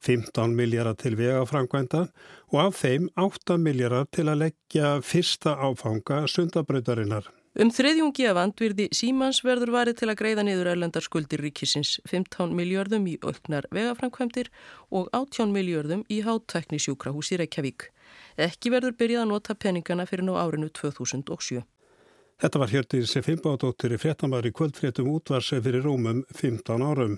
15 0.05 0.55
miljardar 0.57 0.99
til 1.01 1.17
vegafrangvænda 1.19 2.05
og 2.53 2.61
af 2.63 2.79
þeim 2.83 3.09
8 3.17 3.59
miljardar 3.63 4.07
til 4.13 4.29
að 4.29 4.45
leggja 4.45 4.95
fyrsta 5.05 5.57
áfanga 5.59 6.25
sundabrautarinnar. 6.27 7.29
Um 7.59 7.73
þriðjungi 7.75 8.27
af 8.31 8.39
andvirði 8.39 8.85
Símans 8.95 9.41
verður 9.43 9.73
varið 9.75 9.97
til 9.99 10.09
að 10.13 10.19
greiða 10.21 10.45
niður 10.47 10.69
erlendar 10.75 11.03
skuldir 11.03 11.41
ríkisins 11.43 11.97
15 12.07 12.53
miljardum 12.55 13.09
í 13.11 13.17
auknar 13.19 13.67
vegafrangkvæmdir 13.75 14.53
og 14.95 15.09
18 15.17 15.51
miljardum 15.51 16.05
í 16.07 16.21
háttekni 16.23 16.79
sjúkrahús 16.79 17.33
í 17.35 17.41
Reykjavík. 17.41 17.89
Ekki 18.39 18.71
verður 18.71 18.95
byrjað 19.01 19.25
að 19.25 19.33
nota 19.33 19.59
peningana 19.59 20.07
fyrir 20.07 20.29
nú 20.29 20.39
árinu 20.39 20.71
2007. 20.71 21.65
Þetta 22.39 22.63
var 22.63 22.71
Hjördis 22.71 23.17
Fimbádóttir 23.27 23.97
í 23.97 23.99
frettamæri 23.99 24.53
kvöldfréttum 24.55 25.09
útvarse 25.11 25.59
fyrir 25.65 25.83
Rómum 25.83 26.23
15 26.31 26.85
árum. 26.87 27.17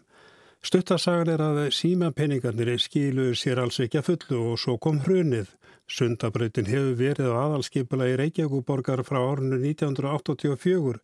Stuttasagan 0.60 1.30
er 1.32 1.40
að 1.40 1.58
símapenningarnir 1.72 2.74
skilu 2.84 3.30
sér 3.32 3.62
alls 3.62 3.78
ekki 3.80 3.96
að 4.02 4.08
fullu 4.10 4.40
og 4.50 4.58
svo 4.60 4.74
kom 4.76 4.98
hrunið. 5.06 5.54
Sundabrautin 5.88 6.68
hefur 6.68 6.98
verið 6.98 7.30
á 7.32 7.36
aðalskipula 7.46 8.10
í 8.10 8.18
Reykjavíkuborgar 8.20 9.00
frá 9.08 9.18
árinu 9.22 9.56
1984. 9.56 11.00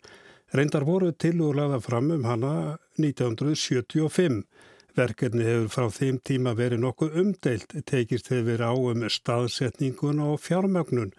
Reyndar 0.52 0.84
voru 0.84 1.08
til 1.16 1.40
og 1.42 1.56
laða 1.56 1.80
fram 1.80 2.12
um 2.14 2.26
hana 2.28 2.52
1975. 3.00 4.42
Verkefni 4.96 5.48
hefur 5.48 5.72
frá 5.72 5.88
þeim 5.98 6.20
tíma 6.20 6.52
verið 6.58 6.84
nokkuð 6.84 7.16
umdeilt, 7.22 7.72
tekist 7.88 8.28
hefur 8.32 8.60
á 8.60 8.72
um 8.76 9.08
staðsetningun 9.08 10.20
og 10.20 10.36
fjármögnun. 10.44 11.14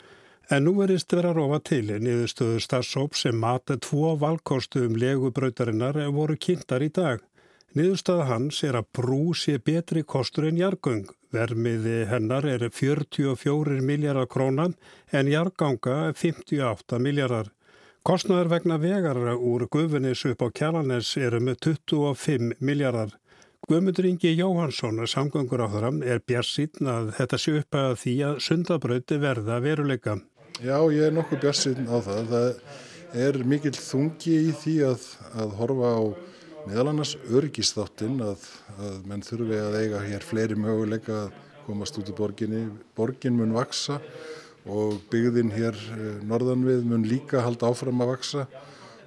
En 0.53 0.63
nú 0.63 0.75
verist 0.77 1.12
vera 1.12 1.34
rofa 1.36 1.58
til 1.60 1.89
niðurstöðu 1.89 2.62
starfsóp 2.63 3.17
sem 3.20 3.36
mata 3.36 3.75
tvo 3.82 4.13
valkostu 4.22 4.86
um 4.86 4.96
legubrautarinnar 4.96 6.00
voru 6.15 6.38
kynntar 6.38 6.86
í 6.86 6.94
dag. 6.94 7.26
Niðurstaða 7.75 8.29
hans 8.29 8.62
er 8.63 8.77
að 8.79 8.88
brú 8.95 9.33
sé 9.36 9.57
betri 9.59 10.03
kostur 10.07 10.47
en 10.47 10.59
jargöng. 10.59 11.03
Vermiði 11.36 12.05
hennar 12.07 12.45
er 12.47 12.63
44 12.71 13.81
miljardar 13.83 14.29
krónan 14.31 14.77
en 15.12 15.27
jarganga 15.27 16.13
58 16.15 17.00
miljardar. 17.03 17.51
Kostnaður 18.07 18.53
vegna 18.53 18.77
vegar 18.79 19.17
úr 19.36 19.65
Guðunis 19.67 20.24
upp 20.29 20.45
á 20.45 20.47
Kjallanes 20.47 21.09
eru 21.19 21.41
með 21.43 21.57
25 21.65 22.53
miljardar. 22.63 23.12
Guðmundur 23.67 24.07
Ingi 24.07 24.31
Jóhansson, 24.38 25.01
samgöngur 25.03 25.59
á 25.59 25.67
þaðram, 25.67 26.00
er 26.00 26.21
bjarsinn 26.24 26.88
að 26.88 27.09
þetta 27.17 27.39
sé 27.41 27.55
upp 27.59 27.75
að 27.75 27.95
því 28.00 28.13
að 28.29 28.39
sundabröði 28.45 29.17
verða 29.19 29.57
veruleika. 29.59 30.13
Já, 30.63 30.77
ég 30.88 31.09
er 31.09 31.17
nokkuð 31.17 31.41
bjarsinn 31.43 31.89
á 31.91 32.00
það. 32.00 32.31
Það 32.31 33.19
er 33.27 33.41
mikill 33.43 33.75
þungi 33.75 34.38
í 34.47 34.55
því 34.55 34.77
að, 34.93 35.03
að 35.43 35.57
horfa 35.59 35.91
á 36.00 36.03
meðal 36.67 36.89
annars 36.91 37.15
örgisþáttinn 37.31 38.19
að, 38.25 38.43
að 38.77 38.95
menn 39.07 39.24
þurfi 39.24 39.59
að 39.62 39.77
eiga 39.81 40.01
hér 40.03 40.25
fleiri 40.25 40.57
möguleika 40.59 41.21
að 41.25 41.36
komast 41.67 42.00
út 42.00 42.09
í 42.12 42.15
borginni. 42.15 42.65
Borgin 42.95 43.38
mun 43.38 43.55
vaksa 43.55 44.01
og 44.67 44.97
byggðin 45.12 45.53
hér 45.55 45.77
norðan 46.27 46.65
við 46.67 46.83
mun 46.88 47.05
líka 47.07 47.43
halda 47.45 47.69
áfram 47.71 48.03
að 48.03 48.12
vaksa 48.15 48.47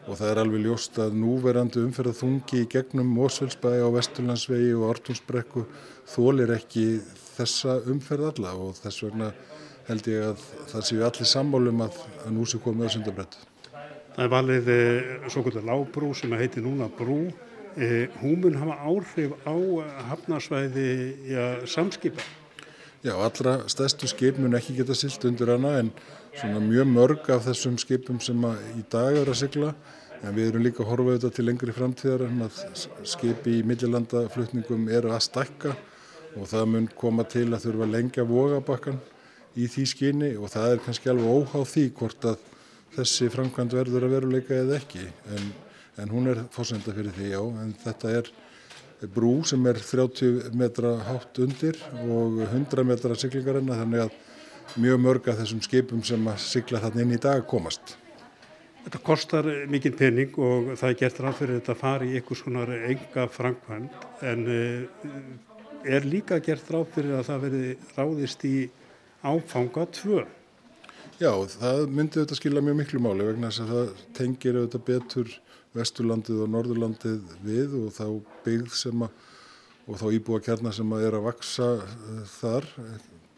og 0.06 0.16
það 0.16 0.30
er 0.30 0.40
alveg 0.42 0.64
ljóst 0.64 0.96
að 1.02 1.18
núverandi 1.20 1.82
umferða 1.84 2.16
þungi 2.16 2.62
í 2.62 2.68
gegnum 2.72 3.12
Mósfellsbæði 3.18 3.84
á 3.84 3.88
Vesturlandsvegi 3.94 4.72
og 4.78 4.86
Artúnsbrekku 4.94 5.66
þólir 6.08 6.54
ekki 6.56 6.86
þessa 7.36 7.76
umferð 7.92 8.30
alla 8.32 8.56
og 8.56 8.72
þess 8.80 9.04
vegna 9.04 9.30
held 9.90 10.08
ég 10.08 10.26
að 10.30 10.48
það 10.72 10.88
séu 10.88 11.04
allir 11.04 11.28
sammálum 11.28 11.84
að, 11.84 12.00
að 12.24 12.34
nú 12.36 12.48
sé 12.48 12.60
komið 12.62 12.88
að 12.88 12.96
sundabrett. 12.96 13.38
Það 14.16 14.24
er 14.24 14.32
valið 14.32 14.72
svo 15.30 15.44
kvöldur 15.44 15.68
lágbrú 15.68 16.10
sem 16.16 16.34
heitir 16.40 16.64
núna 16.64 16.88
brú 16.92 17.20
Eh, 17.76 18.08
hún 18.20 18.40
mun 18.40 18.56
hafa 18.58 18.74
áhrif 18.82 19.30
á 19.46 19.54
hafnarsvæði 20.10 20.90
ja, 21.30 21.44
samskipa? 21.66 22.22
Já, 23.04 23.14
allra 23.14 23.68
stærstu 23.70 24.08
skip 24.10 24.40
mun 24.42 24.56
ekki 24.58 24.74
geta 24.80 24.94
silt 24.98 25.22
undir 25.24 25.52
hana 25.54 25.76
en 25.78 25.92
svona 26.34 26.58
mjög 26.60 26.90
mörg 26.90 27.30
af 27.30 27.46
þessum 27.46 27.78
skipum 27.78 28.18
sem 28.20 28.42
í 28.74 28.82
dag 28.90 29.20
eru 29.22 29.30
að 29.30 29.38
sigla 29.44 29.70
en 30.20 30.34
við 30.34 30.50
erum 30.50 30.66
líka 30.66 30.82
að 30.82 30.90
horfa 30.90 31.14
auðvitað 31.14 31.36
til 31.38 31.46
lengri 31.46 31.76
framtíðar 31.78 32.26
en 32.26 32.42
að 32.48 32.58
skipi 33.14 33.60
í 33.60 33.62
millilandaflutningum 33.70 34.90
eru 34.90 35.14
að 35.14 35.24
stakka 35.30 35.78
og 36.34 36.50
það 36.50 36.68
mun 36.74 36.92
koma 36.98 37.24
til 37.24 37.46
að 37.48 37.68
þurfa 37.68 37.86
að 37.86 37.94
lengja 37.94 38.26
vogabakkan 38.26 39.00
í 39.54 39.70
því 39.70 39.88
skyni 39.94 40.34
og 40.34 40.50
það 40.50 40.74
er 40.74 40.84
kannski 40.84 41.14
alveg 41.14 41.38
óháð 41.38 41.66
því 41.70 41.88
hvort 42.02 42.30
að 42.34 42.46
þessi 42.98 43.30
framkvæmd 43.30 43.78
verður 43.78 44.10
að 44.10 44.16
veruleika 44.18 44.58
eða 44.58 44.80
ekki 44.82 45.06
en 45.06 45.52
en 46.00 46.12
hún 46.12 46.30
er 46.32 46.44
fórsenda 46.54 46.94
fyrir 46.96 47.14
því 47.16 47.32
já, 47.32 47.40
en 47.62 47.74
þetta 47.84 48.14
er 48.20 48.32
brú 49.14 49.40
sem 49.48 49.64
er 49.70 49.80
30 49.80 50.50
metra 50.58 50.96
hátt 51.06 51.38
undir 51.40 51.78
og 52.04 52.42
100 52.44 52.84
metra 52.84 53.16
siglingarinnar 53.16 53.80
þannig 53.80 54.06
að 54.06 54.80
mjög 54.80 55.00
mörg 55.02 55.28
af 55.30 55.40
þessum 55.40 55.62
skipum 55.64 56.02
sem 56.06 56.26
að 56.30 56.42
sigla 56.44 56.80
þarna 56.82 57.04
inn 57.04 57.16
í 57.16 57.20
dag 57.20 57.46
komast. 57.48 57.96
Þetta 58.84 59.00
kostar 59.04 59.46
mikið 59.68 59.96
pening 59.96 60.36
og 60.40 60.72
það 60.80 60.90
er 60.90 60.98
gert 61.02 61.20
ráð 61.20 61.38
fyrir 61.40 61.58
þetta 61.58 61.72
að 61.74 61.80
fara 61.80 62.06
í 62.06 62.14
eitthvað 62.16 62.40
svona 62.40 62.66
enga 62.88 63.26
framkvæmd 63.34 64.04
en 64.30 64.44
eh, 64.54 65.94
er 65.96 66.06
líka 66.08 66.40
gert 66.44 66.70
ráð 66.72 66.86
fyrir 66.94 67.18
að 67.18 67.26
það 67.28 67.44
veri 67.46 67.64
ráðist 67.96 68.46
í 68.48 68.54
áfanga 69.20 69.84
tvö? 69.96 70.24
Já, 71.20 71.32
það 71.60 71.82
myndi 71.92 72.20
auðvitað 72.20 72.40
skila 72.40 72.64
mjög 72.64 72.78
miklu 72.78 73.02
máli 73.04 73.26
vegna 73.28 73.50
þess 73.50 73.64
að 73.66 73.72
það 73.74 74.04
tengir 74.16 74.58
auðvitað 74.60 74.86
betur 74.86 75.32
Vesturlandið 75.76 76.44
og 76.44 76.54
Norðurlandið 76.54 77.34
við 77.46 77.76
og 77.84 77.92
þá 77.94 78.06
byggð 78.46 78.78
sem 78.80 79.04
að 79.06 79.28
og 79.90 79.98
þá 79.98 80.06
íbúa 80.14 80.38
kjarnar 80.44 80.74
sem 80.76 80.92
að 80.94 81.04
er 81.08 81.16
að 81.18 81.26
vaksa 81.26 81.68
uh, 81.80 82.22
þar, 82.38 82.66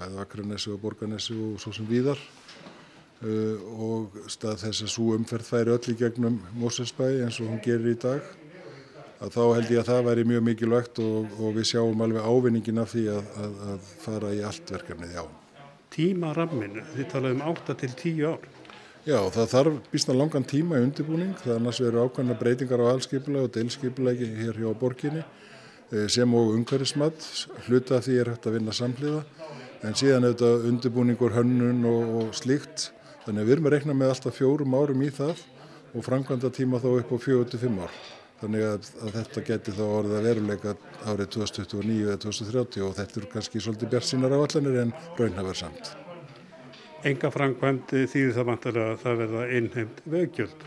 bæði 0.01 0.23
Akranessi 0.25 0.73
og 0.73 0.81
Borganessi 0.83 1.37
og 1.39 1.59
svo 1.62 1.73
sem 1.73 1.89
víðar 1.89 2.21
uh, 2.21 3.57
og 3.73 4.23
stað 4.33 4.67
þess 4.67 4.85
að 4.85 4.93
svo 4.93 5.17
umferð 5.17 5.49
færi 5.49 5.75
öll 5.75 5.95
í 5.95 5.99
gegnum 6.03 6.41
Mósesbæ 6.61 7.07
eins 7.23 7.41
og 7.41 7.53
hún 7.53 7.62
gerir 7.65 7.95
í 7.95 7.99
dag 8.03 8.27
að 9.23 9.37
þá 9.37 9.43
held 9.57 9.71
ég 9.71 9.81
að 9.81 9.91
það 9.93 10.09
væri 10.09 10.27
mjög 10.33 10.45
mikilvægt 10.49 11.01
og, 11.05 11.37
og 11.39 11.55
við 11.57 11.69
sjáum 11.71 12.01
alveg 12.05 12.27
ávinningin 12.27 12.83
af 12.83 12.91
því 12.93 13.05
að, 13.12 13.31
að, 13.45 13.61
að 13.71 13.93
fara 14.03 14.33
í 14.35 14.41
allt 14.49 14.73
verkefnið, 14.75 15.15
já. 15.15 15.23
Tímaramminu, 15.93 16.83
þið 16.97 17.09
talaðum 17.12 17.45
8 17.53 17.77
til 17.83 17.93
10 18.01 18.23
ár. 18.33 18.49
Já, 19.02 19.18
það 19.35 19.49
þarf 19.50 19.78
býstna 19.90 20.14
langan 20.14 20.44
tíma 20.47 20.78
í 20.78 20.85
undirbúning, 20.87 21.32
það 21.42 21.80
eru 21.88 22.04
ákvæmna 22.06 22.37
breytingar 22.38 22.85
á 22.87 22.92
allskipulagi 22.92 23.49
og 23.49 23.54
deilskipulagi 23.56 24.28
hér 24.38 24.61
hjá 24.62 24.71
borginni 24.78 25.25
Eh, 25.92 26.09
sem 26.09 26.35
og 26.35 26.54
umhverfismat, 26.56 27.25
hluta 27.66 27.99
því 28.00 28.14
er 28.16 28.28
hægt 28.32 28.47
að 28.49 28.54
vinna 28.56 28.73
samhliða. 28.73 29.18
En 29.85 29.92
síðan 29.99 30.25
þetta 30.25 30.49
undirbúningur 30.71 31.35
hönnun 31.37 31.85
og, 31.85 32.12
og 32.16 32.30
slíkt. 32.38 32.87
Þannig 33.26 33.42
að 33.42 33.49
við 33.50 33.54
erum 33.56 33.68
að 33.68 33.75
rekna 33.76 33.97
með 33.99 34.12
alltaf 34.14 34.38
fjórum 34.38 34.76
árum 34.78 35.04
í 35.04 35.11
það 35.12 35.42
og 35.92 36.06
framkvæmda 36.06 36.49
tíma 36.56 36.80
þá 36.80 36.88
upp 36.94 37.12
á 37.12 37.16
45 37.26 37.82
ár. 37.85 37.99
Þannig 38.40 38.64
að, 38.71 38.88
að 39.04 39.18
þetta 39.18 39.44
geti 39.50 39.75
þá 39.76 39.82
orðið 39.90 40.16
að 40.16 40.28
veruleika 40.30 40.75
árið 41.04 41.28
2029 41.37 41.99
eða 42.06 42.23
2030 42.25 42.87
og 42.88 42.97
þetta 43.02 43.21
eru 43.21 43.30
kannski 43.37 43.62
svolítið 43.66 43.92
bjart 43.92 44.09
sínar 44.09 44.38
áallanir 44.38 44.80
en 44.87 44.97
raunhafar 45.21 45.61
samt. 45.61 45.92
Enga 47.02 47.32
framkvæmdi 47.35 48.04
þýðir 48.06 48.35
það 48.37 48.44
vantilega 48.47 48.90
að 48.92 49.00
það 49.02 49.16
verða 49.18 49.44
innheimt 49.56 49.97
veggjöld? 50.12 50.61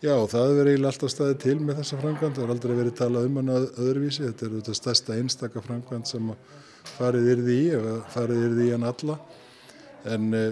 Já, 0.00 0.12
það 0.28 0.50
verður 0.50 0.68
eiginlega 0.70 0.90
alltaf 0.90 1.12
staðið 1.14 1.38
til 1.40 1.54
með 1.60 1.78
þessa 1.80 2.00
framkvæmd. 2.02 2.36
Það 2.36 2.44
er 2.44 2.52
aldrei 2.54 2.74
verið 2.76 2.96
talað 2.98 3.28
um 3.28 3.38
hana 3.40 3.56
öðruvísi. 3.84 4.26
Þetta 4.26 4.44
er 4.46 4.52
þetta 4.58 4.74
stærsta 4.76 5.16
einstaka 5.16 5.62
framkvæmd 5.64 6.10
sem 6.10 6.28
farið 6.98 7.30
yrði 7.34 7.56
í, 7.56 7.64
eða 7.78 7.94
farið 8.12 8.44
yrði 8.50 8.66
í 8.66 8.74
hann 8.74 8.86
alla. 8.90 9.18
En 10.12 10.28
e, 10.36 10.44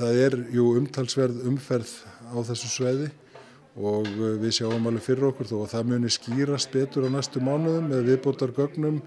það 0.00 0.22
er 0.24 0.38
jú 0.56 0.66
umtalsverð 0.80 1.44
umferð 1.52 1.94
á 2.32 2.36
þessu 2.48 2.72
sveiði 2.72 3.12
og 3.76 4.08
e, 4.08 4.32
við 4.40 4.58
sjáum 4.62 4.88
alveg 4.88 5.08
fyrir 5.10 5.28
okkur 5.28 5.52
þó 5.52 5.56
að 5.60 5.70
það 5.76 5.92
muni 5.92 6.16
skýrast 6.16 6.72
betur 6.72 7.08
á 7.08 7.10
næstu 7.12 7.44
mánuðum 7.44 7.92
með 7.92 8.14
viðbótar 8.14 8.56
gögnum 8.56 9.02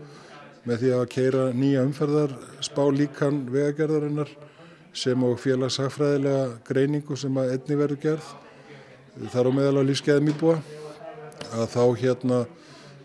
með 0.70 0.86
því 0.86 0.96
að 1.02 1.06
keira 1.18 1.52
nýja 1.58 1.82
umferðar, 1.84 2.38
spá 2.62 2.86
líkan 2.94 3.48
vegagerðarinnar 3.52 4.30
sem 4.94 5.24
og 5.26 5.40
félagshagfræðilega 5.42 6.48
greiningu 6.68 7.18
sem 7.18 7.38
að 7.42 7.56
einni 7.56 7.78
verður 7.80 8.02
gerð 8.08 8.32
þar 9.34 9.50
á 9.50 9.52
meðal 9.58 9.82
á 9.82 9.88
lífskeiðum 9.90 10.34
íbúa 10.34 10.58
að 11.54 11.66
þá 11.74 11.84
hérna 12.02 12.44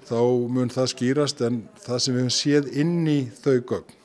þá 0.08 0.20
mun 0.48 0.72
það 0.72 0.90
skýrast 0.94 1.42
en 1.44 1.62
það 1.84 2.02
sem 2.04 2.14
við 2.16 2.22
hefum 2.22 2.36
séð 2.38 2.70
inn 2.80 2.98
í 3.08 3.18
þau 3.42 3.56
gögn 3.72 3.96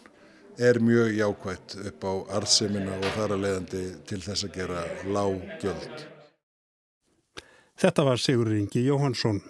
er 0.57 0.79
mjög 0.83 1.15
jákvægt 1.17 1.77
upp 1.87 2.03
á 2.05 2.13
arðsemina 2.37 2.97
og 2.99 3.07
þar 3.15 3.35
að 3.35 3.45
leiðandi 3.45 3.83
til 4.09 4.19
þess 4.21 4.47
að 4.47 4.57
gera 4.57 4.83
lág 5.09 5.39
gjöld. 5.63 6.03
Þetta 7.79 8.05
var 8.05 8.21
Sigur 8.21 8.51
Ringi 8.51 8.83
Jóhansson. 8.85 9.41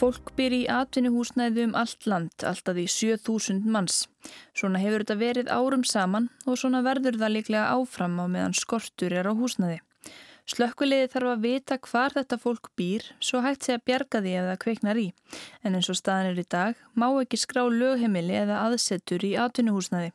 Fólk 0.00 0.30
byr 0.32 0.54
í 0.56 0.60
atvinnuhúsnæði 0.72 1.66
um 1.66 1.74
allt 1.76 2.06
land, 2.08 2.32
alltaf 2.48 2.78
í 2.80 2.86
7000 2.88 3.66
manns. 3.68 4.06
Svona 4.56 4.80
hefur 4.80 5.02
þetta 5.02 5.16
verið 5.20 5.50
árum 5.52 5.82
saman 5.84 6.30
og 6.46 6.56
svona 6.56 6.80
verður 6.86 7.18
það 7.20 7.34
líklega 7.34 7.74
áfram 7.74 8.14
á 8.16 8.24
meðan 8.24 8.56
skortur 8.56 9.12
er 9.12 9.28
á 9.28 9.36
húsnæði. 9.36 9.82
Slökkuleiði 10.48 11.10
þarf 11.12 11.32
að 11.34 11.44
vita 11.44 11.78
hvar 11.84 12.16
þetta 12.16 12.40
fólk 12.40 12.72
býr, 12.80 13.04
svo 13.20 13.42
hægt 13.44 13.68
sé 13.68 13.76
að 13.76 13.84
bjerga 13.90 14.24
því 14.24 14.34
ef 14.40 14.48
það 14.48 14.58
kveiknar 14.64 15.02
í. 15.02 15.06
En 15.60 15.76
eins 15.76 15.92
og 15.92 16.00
staðan 16.00 16.32
er 16.32 16.40
í 16.40 16.48
dag, 16.56 16.80
má 16.96 17.06
ekki 17.10 17.42
skrá 17.44 17.66
lögheimili 17.68 18.40
eða 18.40 18.64
aðsettur 18.70 19.28
í 19.28 19.36
atvinnuhúsnæði. 19.36 20.14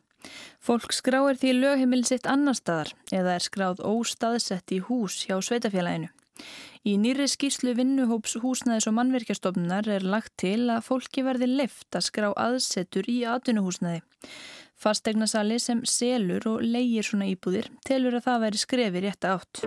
Fólk 0.65 0.97
skráir 0.97 1.37
því 1.37 1.59
lögheimili 1.59 2.09
sitt 2.09 2.25
annar 2.25 2.57
staðar 2.57 2.95
eða 3.13 3.37
er 3.37 3.45
skráð 3.45 3.85
óstaðsett 3.85 4.73
í 4.73 4.81
hús 4.89 5.21
hjá 5.29 5.37
sveitafélaginu. 5.37 6.09
Í 6.85 6.99
nýri 7.01 7.25
skýrslu 7.25 7.71
vinnuhóps 7.73 8.35
húsnæðis 8.43 8.85
og 8.91 8.93
mannverkjastofnunar 8.99 9.87
er 9.89 10.03
lagt 10.05 10.35
til 10.37 10.67
að 10.69 10.83
fólki 10.85 11.23
verði 11.25 11.47
lift 11.49 11.97
að 11.97 12.05
skrá 12.11 12.27
aðsetur 12.37 13.09
í 13.09 13.23
atvinnuhúsnæði. 13.25 14.03
Fastegnarsali 14.77 15.57
sem 15.57 15.81
selur 15.89 16.45
og 16.51 16.61
leigir 16.61 17.07
svona 17.07 17.31
íbúðir 17.31 17.71
telur 17.89 18.19
að 18.19 18.27
það 18.27 18.45
veri 18.45 18.61
skrefi 18.61 19.03
rétt 19.07 19.29
átt. 19.31 19.65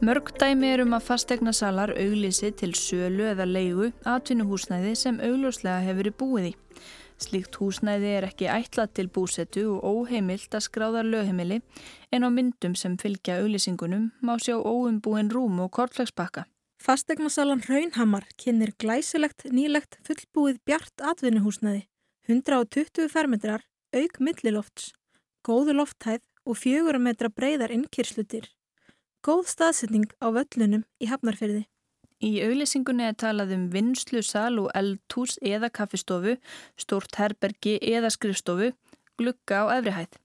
Mörg 0.00 0.32
dæmi 0.40 0.72
er 0.72 0.86
um 0.86 0.96
að 0.96 1.08
fastegnasalar 1.12 1.98
auglísi 2.00 2.54
til 2.56 2.72
sölu 2.78 3.28
eða 3.34 3.44
leigu 3.44 3.92
atvinnuhúsnæði 4.08 4.96
sem 4.96 5.20
augljóslega 5.20 5.82
hefur 5.84 6.16
búið 6.16 6.54
í. 6.54 6.60
Slíkt 7.16 7.56
húsnæði 7.56 8.10
er 8.18 8.26
ekki 8.28 8.48
ætlað 8.52 8.90
til 8.98 9.06
búsetu 9.08 9.62
og 9.76 9.84
óheimilt 9.88 10.52
að 10.52 10.66
skráða 10.66 11.04
lögheimili 11.06 11.62
en 12.12 12.26
á 12.26 12.28
myndum 12.28 12.74
sem 12.76 12.98
fylgja 13.00 13.38
auðlýsingunum 13.40 14.10
má 14.20 14.34
sjá 14.36 14.58
óumbúin 14.60 15.32
rúm 15.32 15.62
og 15.64 15.72
kortlegsbakka. 15.78 16.44
Fastegnasalan 16.76 17.64
Raunhamar 17.64 18.26
kynir 18.36 18.74
glæsilegt 18.78 19.46
nýlegt 19.48 19.96
fullbúið 20.06 20.60
bjart 20.68 21.02
atvinnuhúsnæði, 21.12 21.86
120 22.28 23.08
fermetrar, 23.08 23.64
auk 23.96 24.20
millilofts, 24.20 24.92
góðu 25.46 25.78
lofthæð 25.80 26.20
og 26.46 26.60
fjögur 26.60 27.00
metra 27.00 27.32
breyðar 27.32 27.72
innkýrslutir. 27.74 28.50
Góð 29.24 29.48
staðsetning 29.50 30.12
á 30.20 30.28
völlunum 30.36 30.84
í 31.00 31.08
hafnarferði. 31.10 31.64
Í 32.24 32.38
auðlýsingunni 32.40 33.04
er 33.10 33.16
talað 33.20 33.52
um 33.56 33.66
vinslu, 33.72 34.22
sal 34.24 34.56
og 34.62 34.70
eldhús 34.74 35.36
eða 35.44 35.68
kaffistofu, 35.68 36.38
stort 36.80 37.18
herbergi 37.20 37.76
eða 37.82 38.12
skrifstofu, 38.14 38.70
glukka 39.20 39.66
á 39.68 39.76
efrihæð. 39.76 40.16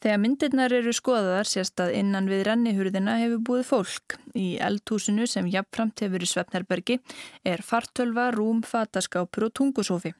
Þegar 0.00 0.20
myndirnar 0.20 0.72
eru 0.72 0.92
skoðaðar 0.96 1.48
sérst 1.48 1.80
að 1.84 1.94
innan 2.00 2.28
við 2.30 2.46
rennihurðina 2.48 3.18
hefur 3.20 3.42
búið 3.48 3.64
fólk. 3.68 4.16
Í 4.32 4.56
eldhúsinu 4.64 5.26
sem 5.28 5.48
jafnframt 5.52 6.00
hefur 6.00 6.24
í 6.24 6.28
svefnherbergi 6.28 6.98
er 7.44 7.64
fartölva, 7.64 8.30
rúm, 8.32 8.62
fataskápur 8.64 9.50
og 9.50 9.54
tungusófi. 9.56 10.14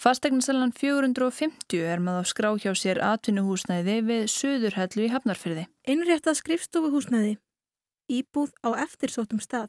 Fastegnasalan 0.00 0.72
450 0.76 1.80
er 1.84 2.00
maður 2.00 2.24
á 2.24 2.30
skrá 2.32 2.50
hjá 2.60 2.72
sér 2.76 3.02
atvinnuhúsnæði 3.04 3.98
við 4.08 4.22
söðurhellu 4.32 5.04
í 5.04 5.10
Hafnarfyrði. 5.12 5.66
Einrétta 5.88 6.32
skrifstofuhúsnæði, 6.36 7.34
íbúð 8.08 8.54
á 8.64 8.80
eftirsótum 8.84 9.44
stað. 9.44 9.68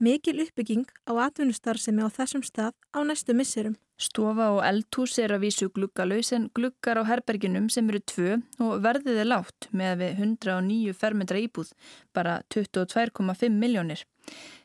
Mikil 0.00 0.38
uppbygging 0.40 0.86
á 1.04 1.12
atvinnustarfsemi 1.26 2.00
á 2.00 2.08
þessum 2.08 2.40
stað 2.40 2.72
á 2.96 3.04
næstu 3.04 3.34
misserum. 3.36 3.74
Stofa 4.00 4.46
og 4.54 4.62
eldhús 4.64 5.18
er 5.20 5.34
að 5.34 5.42
vísu 5.42 5.66
gluggalauðs 5.76 6.30
en 6.32 6.46
gluggar 6.56 6.96
á 6.96 7.04
herberginum 7.04 7.66
sem 7.68 7.90
eru 7.92 8.00
tvö 8.08 8.38
og 8.64 8.80
verðið 8.80 9.18
er 9.20 9.28
látt 9.28 9.68
með 9.76 9.98
við 10.00 10.22
109 10.24 10.94
fermetra 10.96 11.42
íbúð, 11.42 11.74
bara 12.16 12.38
22,5 12.48 13.52
miljónir. 13.52 14.06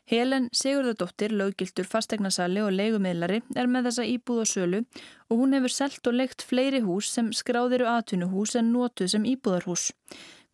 Helen 0.08 0.48
Sigurðardóttir, 0.56 1.36
löggiltur 1.36 1.84
fastegnasali 1.84 2.64
og 2.64 2.72
leigumiðlari 2.72 3.42
er 3.60 3.68
með 3.68 3.90
þessa 3.90 4.08
íbúð 4.08 4.40
og 4.46 4.50
sölu 4.54 4.82
og 5.28 5.36
hún 5.42 5.52
hefur 5.58 5.76
selgt 5.76 6.08
og 6.08 6.16
leikt 6.16 6.46
fleiri 6.48 6.80
hús 6.86 7.12
sem 7.12 7.28
skráðiru 7.36 7.90
atvinnuhús 7.92 8.56
en 8.56 8.72
notuð 8.72 9.12
sem 9.18 9.28
íbúðarhús. 9.36 9.90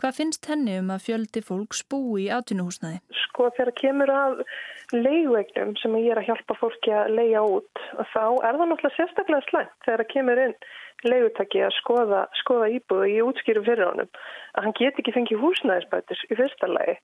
Hvað 0.00 0.18
finnst 0.18 0.46
henni 0.50 0.78
um 0.80 0.92
að 0.94 1.08
fjöldi 1.08 1.42
fólks 1.44 1.82
búi 1.90 2.26
í 2.26 2.30
atvinnuhúsnaði? 2.34 3.00
Sko 3.24 3.50
þegar 3.56 3.72
kemur 3.80 4.12
að 4.12 4.44
leiðvegnum 4.92 5.74
sem 5.80 5.96
ég 6.00 6.12
er 6.12 6.20
að 6.20 6.28
hjálpa 6.30 6.56
fólki 6.60 6.92
að 6.92 7.14
leiða 7.16 7.42
út 7.58 7.82
þá 8.12 8.24
er 8.44 8.58
það 8.58 8.66
náttúrulega 8.70 8.96
sérstaklega 8.96 9.48
slæmt 9.48 9.86
þegar 9.86 10.08
kemur 10.12 10.42
inn 10.46 10.56
leiðutaki 11.02 11.62
að 11.64 11.74
skoða, 11.80 12.22
skoða 12.38 12.70
íbúðu 12.76 13.08
í 13.10 13.18
útskýru 13.24 13.64
fyrir 13.66 13.88
honum 13.88 14.10
að 14.54 14.66
hann 14.66 14.76
get 14.78 15.00
ekki 15.00 15.14
fengið 15.16 15.42
húsnæðisbætis 15.42 16.24
í 16.28 16.38
fyrsta 16.38 16.70
lagi 16.70 16.96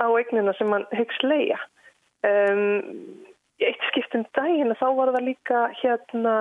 á 0.00 0.06
eignina 0.10 0.54
sem 0.58 0.72
hann 0.74 0.86
hyggst 0.94 1.26
leiða. 1.26 1.60
Um, 2.24 3.24
eitt 3.62 3.82
skiptum 3.90 4.24
daginn 4.36 4.74
þá 4.78 4.86
var 4.96 5.12
það 5.14 5.28
líka 5.28 5.66
hérna 5.82 6.36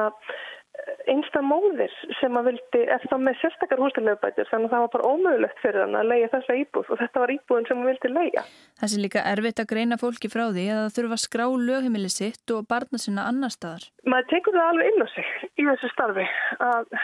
einsta 1.11 1.41
móðir 1.43 1.91
sem 2.19 2.37
að 2.39 2.47
vildi 2.49 2.81
eftir 2.95 3.19
með 3.21 3.35
sérstakar 3.41 3.81
hústilegu 3.81 4.17
þannig 4.23 4.67
að 4.67 4.71
það 4.71 4.83
var 4.83 4.91
bara 4.93 5.09
ómögulegt 5.11 5.59
fyrir 5.61 5.83
hann 5.83 5.97
að 5.99 6.09
leia 6.09 6.29
þessa 6.31 6.55
íbúð 6.61 6.91
og 6.93 6.99
þetta 7.01 7.23
var 7.23 7.33
íbúðin 7.33 7.67
sem 7.69 7.79
hann 7.79 7.89
vildi 7.91 8.11
leia. 8.11 8.43
Það 8.79 8.91
sé 8.93 9.01
líka 9.03 9.25
erfitt 9.33 9.61
að 9.61 9.69
greina 9.73 9.99
fólki 10.01 10.31
frá 10.33 10.45
því 10.49 10.65
að 10.73 10.81
það 10.81 10.95
þurfa 10.97 11.17
að 11.17 11.23
skrá 11.25 11.45
lögheimili 11.67 12.11
sitt 12.13 12.55
og 12.55 12.67
barna 12.71 13.01
sinna 13.01 13.27
annar 13.29 13.53
staðar. 13.53 13.87
Maður 14.07 14.29
tekur 14.33 14.57
það 14.57 14.71
alveg 14.71 14.91
inn 14.91 15.05
á 15.05 15.07
sig 15.13 15.31
í 15.59 15.67
þessu 15.69 15.91
starfi 15.93 16.27
að 16.69 16.97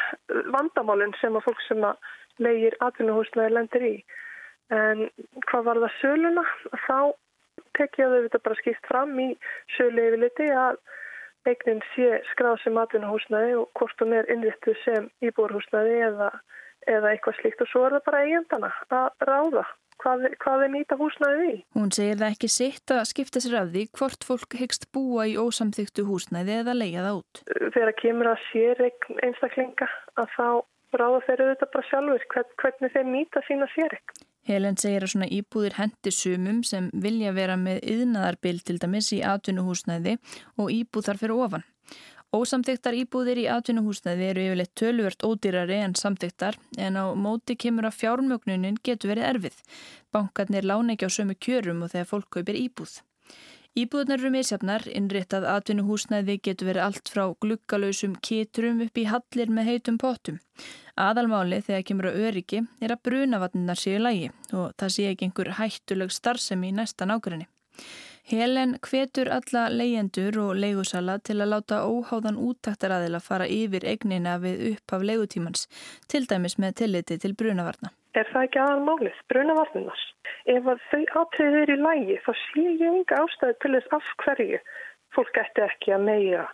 vandamálinn 0.56 1.18
sem 1.22 1.38
að 1.38 1.48
fólk 1.50 1.66
sem 1.68 1.86
að 1.86 2.12
leigir 2.40 2.78
atvinnuhúsnaði 2.86 3.56
lendir 3.56 3.90
í. 3.90 3.96
En 4.74 5.10
hvað 5.50 5.66
var 5.68 5.84
það 5.86 5.98
söluna? 6.00 6.46
Þá 6.88 7.00
tekja 7.78 8.08
þau 8.10 8.22
þetta 8.26 8.46
bara 8.46 8.60
skýrt 8.64 8.88
fram 8.90 9.20
í 9.20 9.30
sölu 9.76 10.08
yfirliti 10.08 10.48
að 10.56 10.80
eignin 11.50 11.84
sé 11.96 12.22
skráð 12.32 12.62
sem 12.64 12.80
atvinnuhúsnaði 12.82 13.58
og 13.60 13.70
hvort 13.80 14.02
hún 14.04 14.16
er 14.20 14.30
innréttu 14.32 14.76
sem 14.86 15.10
íbúrhúsnaði 15.26 16.00
eða, 16.08 16.32
eða 16.88 17.14
eitthvað 17.14 17.40
slíkt 17.42 17.64
og 17.66 17.72
svo 17.72 17.86
er 17.88 17.98
það 17.98 18.08
bara 18.10 18.24
eigendana 18.26 18.72
að 18.90 19.30
ráða 19.30 19.66
hvað, 20.04 20.26
hvað 20.44 20.66
er 20.66 20.74
nýta 20.74 20.98
húsnaði 21.00 21.50
í. 21.50 21.58
Hún 21.78 21.94
segir 21.96 22.20
það 22.22 22.36
ekki 22.36 22.52
sitt 22.54 22.94
að 22.96 23.06
skipta 23.12 23.44
sér 23.44 23.60
af 23.62 23.72
því 23.74 23.86
hvort 24.00 24.28
fólk 24.28 24.58
hyggst 24.62 24.90
búa 24.96 25.28
í 25.30 25.36
ósamþyktu 25.40 26.08
húsnaði 26.08 26.60
eða 26.62 26.78
leia 26.78 27.06
það 27.06 27.22
út. 27.22 27.44
Þegar 27.76 27.96
kemur 28.02 28.32
að 28.34 28.44
sér 28.50 28.84
einstaklinga 28.88 29.90
að 30.20 30.36
þá 30.38 30.48
ráða 31.00 31.22
þeir 31.28 31.46
auðvitað 31.46 31.74
bara 31.76 31.90
sjálfur 31.90 32.28
hvernig 32.64 32.96
þeir 32.96 33.10
nýta 33.10 33.46
sína 33.48 33.70
sér 33.76 34.00
ekki. 34.00 34.29
Helen 34.50 34.78
segir 34.82 35.06
að 35.06 35.12
svona 35.14 35.28
íbúðir 35.30 35.76
hendi 35.78 36.12
sumum 36.14 36.64
sem 36.66 36.88
vilja 37.06 37.34
vera 37.38 37.58
með 37.60 37.84
yðnaðarbild 37.94 38.64
til 38.66 38.80
dæmis 38.82 39.12
í 39.14 39.20
atvinnuhúsnæði 39.22 40.16
og 40.58 40.72
íbúðar 40.74 41.20
fyrir 41.22 41.36
ofan. 41.38 41.66
Ósamþyktar 42.34 42.98
íbúðir 42.98 43.40
í 43.42 43.46
atvinnuhúsnæði 43.50 44.26
eru 44.32 44.42
yfirleitt 44.48 44.74
töluvert 44.78 45.24
ódýrari 45.26 45.80
en 45.82 45.96
samþyktar 45.98 46.58
en 46.78 46.98
á 46.98 47.06
móti 47.18 47.56
kemur 47.58 47.90
að 47.90 48.00
fjármögnunin 48.02 48.78
getur 48.86 49.14
verið 49.14 49.30
erfið. 49.30 49.62
Bankarnir 50.14 50.66
lána 50.66 50.94
ekki 50.94 51.10
á 51.10 51.12
sömu 51.14 51.38
kjörum 51.38 51.86
og 51.86 51.94
þegar 51.94 52.10
fólk 52.10 52.30
kaupir 52.34 52.58
íbúð. 52.58 53.00
Íbúðunar 53.80 54.18
eru 54.20 54.30
misjafnar, 54.34 54.84
innréttað 54.98 55.46
atvinnuhúsnæði 55.48 56.36
getur 56.44 56.68
verið 56.68 56.86
allt 56.88 57.12
frá 57.14 57.22
glukkalösum 57.44 58.16
kiturum 58.26 58.82
upp 58.84 58.98
í 58.98 59.06
hallir 59.08 59.52
með 59.56 59.70
heitum 59.70 60.00
pottum. 60.02 60.40
Aðalmáli 61.00 61.62
þegar 61.68 61.86
kemur 61.88 62.10
á 62.10 62.18
öryggi 62.28 62.64
er 62.84 62.96
að 62.96 63.04
brunavatninnar 63.08 63.80
séu 63.80 64.02
lægi 64.02 64.32
og 64.52 64.74
það 64.82 64.94
sé 64.96 65.06
ekki 65.12 65.30
einhver 65.30 65.52
hættuleg 65.62 66.12
starfsemi 66.12 66.74
í 66.74 66.76
næsta 66.80 67.08
nákvæmni. 67.08 67.48
Helen 68.30 68.76
hvetur 68.86 69.32
alla 69.38 69.70
leyendur 69.72 70.42
og 70.44 70.58
leigusala 70.60 71.16
til 71.24 71.38
að 71.40 71.54
láta 71.54 71.86
óháðan 71.88 72.42
úttaktaraðila 72.50 73.24
fara 73.24 73.48
yfir 73.48 73.88
egnina 73.94 74.36
við 74.44 74.74
upp 74.74 74.98
af 74.98 75.08
leigutímans, 75.08 75.70
til 76.12 76.26
dæmis 76.28 76.60
með 76.60 76.82
tilliti 76.84 77.22
til 77.22 77.38
brunavarna. 77.38 77.94
Er 78.18 78.26
það 78.34 78.46
ekki 78.48 78.62
aðal 78.64 78.86
málið, 78.88 79.18
brunavarninas? 79.30 80.06
Ef 80.50 80.70
þau 80.90 81.02
átriðir 81.22 81.60
eru 81.64 81.76
í 81.78 81.82
lægi 81.84 82.22
þá 82.26 82.32
sé 82.44 82.64
ég 82.66 82.86
enga 82.90 83.20
ástæði 83.24 83.58
til 83.62 83.74
þess 83.76 83.98
af 84.00 84.14
hverju 84.24 84.62
fólk 85.16 85.42
ætti 85.44 85.66
ekki 85.66 85.94
að 85.94 86.08
meira 86.08 86.48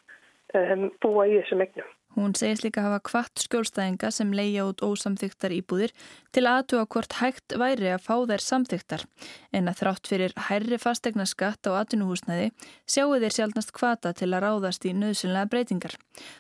um, 0.56 0.90
búa 1.04 1.30
í 1.30 1.38
þessum 1.40 1.64
egnum. 1.64 1.94
Hún 2.16 2.32
segist 2.40 2.64
líka 2.64 2.80
að 2.80 2.86
hafa 2.88 3.00
kvart 3.10 3.42
skjólstæðinga 3.44 4.10
sem 4.16 4.30
leia 4.36 4.64
út 4.64 4.84
ósamþyktar 4.88 5.52
íbúðir 5.52 5.92
til 6.36 6.46
aðtuga 6.48 6.86
hvort 6.94 7.18
hægt 7.20 7.56
væri 7.60 7.90
að 7.92 8.06
fá 8.06 8.14
þær 8.30 8.44
samþyktar. 8.44 9.04
En 9.52 9.68
að 9.68 9.82
þrátt 9.82 10.12
fyrir 10.12 10.36
hærri 10.48 10.80
fastegna 10.80 11.26
skatt 11.28 11.68
á 11.68 11.76
atvinnuhúsnæði 11.82 12.54
sjáu 12.88 13.18
þeir 13.20 13.36
sjálfnast 13.36 13.76
kvata 13.76 14.14
til 14.16 14.30
að 14.32 14.46
ráðast 14.48 14.88
í 14.88 14.94
nöðsynlega 14.96 15.52
breytingar. 15.52 15.98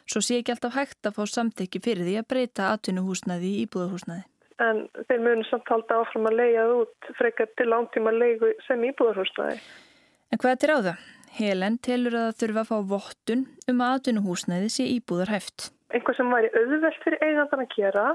Svo 0.08 0.24
sé 0.24 0.40
ekki 0.40 0.56
alltaf 0.56 0.80
hægt 0.80 1.12
að 1.12 1.20
fá 1.20 1.28
samþykki 1.34 1.84
fyrir 1.84 2.08
því 2.08 2.16
að 2.22 2.32
breyta 2.32 2.72
atvinnuhúsnæði 2.78 3.52
í 3.52 3.68
íbúðarhúsnæði. 3.68 4.24
En 4.64 4.86
þeir 5.10 5.20
munu 5.20 5.44
samt 5.50 5.68
halda 5.68 5.98
áfram 6.00 6.30
að 6.30 6.38
leia 6.40 6.64
út 6.78 7.10
frekar 7.18 7.50
til 7.60 7.68
langtíma 7.74 8.14
leigu 8.16 8.54
sem 8.68 8.86
íbúðarhúsnæði. 8.88 9.58
En 10.32 10.40
hvað 10.40 10.54
er 10.54 10.62
til 10.62 10.76
það? 10.76 11.02
Helen 11.36 11.76
telur 11.84 12.16
að 12.16 12.30
það 12.30 12.38
þurfa 12.42 12.62
að 12.62 12.70
fá 12.70 12.78
vottun 12.92 13.42
um 13.72 13.82
að 13.84 13.98
atvinnuhúsnæði 13.98 14.70
sé 14.72 14.86
íbúðar 14.94 15.34
hæft. 15.34 15.68
Einhvað 15.92 16.18
sem 16.20 16.32
væri 16.32 16.52
auðvelt 16.56 17.04
fyrir 17.04 17.26
eigandan 17.28 17.64
að 17.66 17.76
gera, 17.76 18.06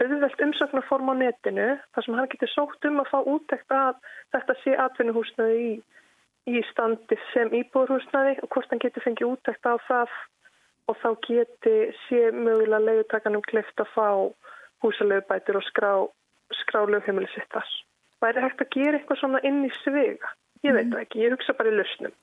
auðvelt 0.00 0.42
umsöknarform 0.46 1.12
á 1.12 1.14
netinu, 1.20 1.68
þar 1.92 2.06
sem 2.06 2.16
hann 2.16 2.30
getur 2.32 2.52
sótt 2.54 2.88
um 2.88 3.02
að 3.02 3.12
fá 3.12 3.18
útækt 3.34 3.76
að 3.76 4.00
þetta 4.32 4.56
sé 4.62 4.76
atvinnuhúsnæði 4.86 5.60
í, 5.66 5.70
í 6.48 6.64
standi 6.70 7.20
sem 7.34 7.52
íbúðarhúsnæði 7.60 8.38
og 8.40 8.52
hvort 8.54 8.72
hann 8.72 8.84
getur 8.86 9.04
fengið 9.04 9.34
útækt 9.34 9.68
á 9.68 9.76
það 9.84 10.16
og 10.88 11.00
þá 11.02 11.08
geti 11.28 11.76
sé 12.06 12.22
mögulega 12.32 12.80
leiðutakanum 12.86 13.44
kleift 13.44 13.84
að 13.84 13.92
fá 13.92 14.08
húsalegbætur 14.84 15.60
og 15.60 15.66
skrá, 15.68 15.92
skrá 16.62 16.84
lögheimilisittar. 16.90 17.66
Væri 18.22 18.44
hægt 18.44 18.62
að 18.64 18.72
gera 18.74 18.98
eitthvað 18.98 19.20
svona 19.22 19.42
inn 19.46 19.64
í 19.66 19.72
svega? 19.82 20.34
Ég 20.66 20.74
veit 20.74 20.88
það 20.90 21.02
ekki, 21.04 21.24
ég 21.24 21.34
hugsa 21.36 21.54
bara 21.58 21.70
í 21.70 21.78
lausnum. 21.78 22.14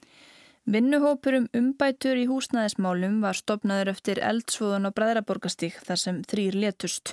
Vinnuhópur 0.66 1.36
um 1.38 1.44
umbætur 1.54 2.18
í 2.18 2.24
húsnæðismálum 2.26 3.20
var 3.22 3.38
stopnaður 3.38 3.92
eftir 3.92 4.18
eldsvoðun 4.18 4.90
á 4.90 4.96
Bræðraborgastík 4.98 5.78
þar 5.86 6.00
sem 6.02 6.24
þrýr 6.26 6.58
letust. 6.64 7.12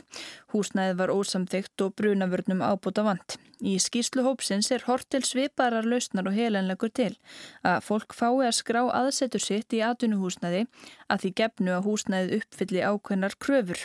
Húsnæði 0.54 0.94
var 1.02 1.12
ósamþygt 1.12 1.84
og 1.84 1.92
brunavörnum 2.00 2.64
ábúta 2.64 3.04
vant. 3.04 3.36
Í 3.60 3.76
skýrslu 3.76 4.24
hópsins 4.24 4.72
er 4.72 4.86
hort 4.88 5.10
til 5.12 5.20
sviparar 5.28 5.84
lausnar 5.84 6.32
og 6.32 6.38
helenlegur 6.38 6.94
til 6.96 7.12
að 7.60 7.84
fólk 7.90 8.16
fái 8.16 8.48
að 8.48 8.56
skrá 8.56 8.80
aðsetur 8.88 9.44
sitt 9.44 9.76
í 9.76 9.84
atvinnuhúsnæði 9.84 10.64
að 11.12 11.26
því 11.26 11.36
gefnu 11.42 11.76
að 11.76 11.86
húsnæðið 11.90 12.36
uppfylli 12.40 12.86
ákveðnar 12.88 13.36
kröfur. 13.36 13.84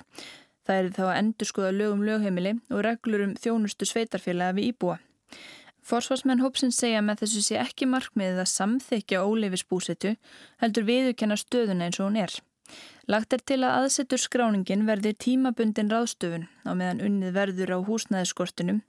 Það 0.68 0.80
er 0.82 0.90
þá 0.98 1.04
að 1.08 1.18
endur 1.22 1.48
skoða 1.48 1.76
lögum 1.76 2.04
lögheimili 2.04 2.58
og 2.68 2.84
reglur 2.84 3.24
um 3.24 3.38
þjónustu 3.40 3.88
sveitarfélaga 3.88 4.58
við 4.58 4.74
íbúa. 4.74 4.98
Forsvarsmenn 5.88 6.44
hópsins 6.44 6.76
segja 6.82 7.00
með 7.00 7.22
þessu 7.22 7.46
sé 7.46 7.60
ekki 7.62 7.88
markmiðið 7.88 8.42
að 8.44 8.52
samþykja 8.52 9.24
óleifisbúsetu 9.24 10.18
heldur 10.60 10.88
viðukenna 10.90 11.40
stöðuna 11.40 11.88
eins 11.88 12.02
og 12.02 12.10
hún 12.10 12.20
er. 12.26 12.36
Lagt 13.08 13.32
er 13.32 13.40
til 13.48 13.62
að 13.64 13.86
aðsetur 13.86 14.20
skráningin 14.20 14.84
verði 14.90 15.14
tímabundin 15.24 15.92
ráðstöfun 15.94 16.50
á 16.68 16.72
meðan 16.76 17.00
unnið 17.08 17.38
verður 17.40 17.76
á 17.76 17.88
húsnæðiskortinum 17.88 18.82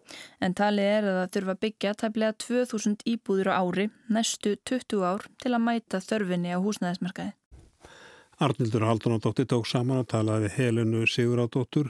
en 0.42 0.58
talið 0.58 0.90
er 0.96 1.06
að 1.06 1.18
það 1.20 1.34
þurfa 1.36 1.58
byggja 1.64 1.96
tæplega 2.02 2.38
2000 2.48 3.06
íbúður 3.14 3.54
á 3.54 3.62
ári 3.62 3.90
næstu 4.10 4.58
20 4.66 5.06
ár 5.06 5.30
til 5.38 5.54
að 5.54 5.66
mæta 5.70 6.02
þörfinni 6.02 6.50
á 6.50 6.58
húsnæðismarkaði. 6.58 7.37
Arnildur 8.38 8.84
Haldunadóttir 8.86 9.48
tók 9.50 9.66
saman 9.66 10.04
að 10.04 10.10
talaði 10.12 10.48
Helenu 10.54 11.06
Sigurádóttur 11.10 11.88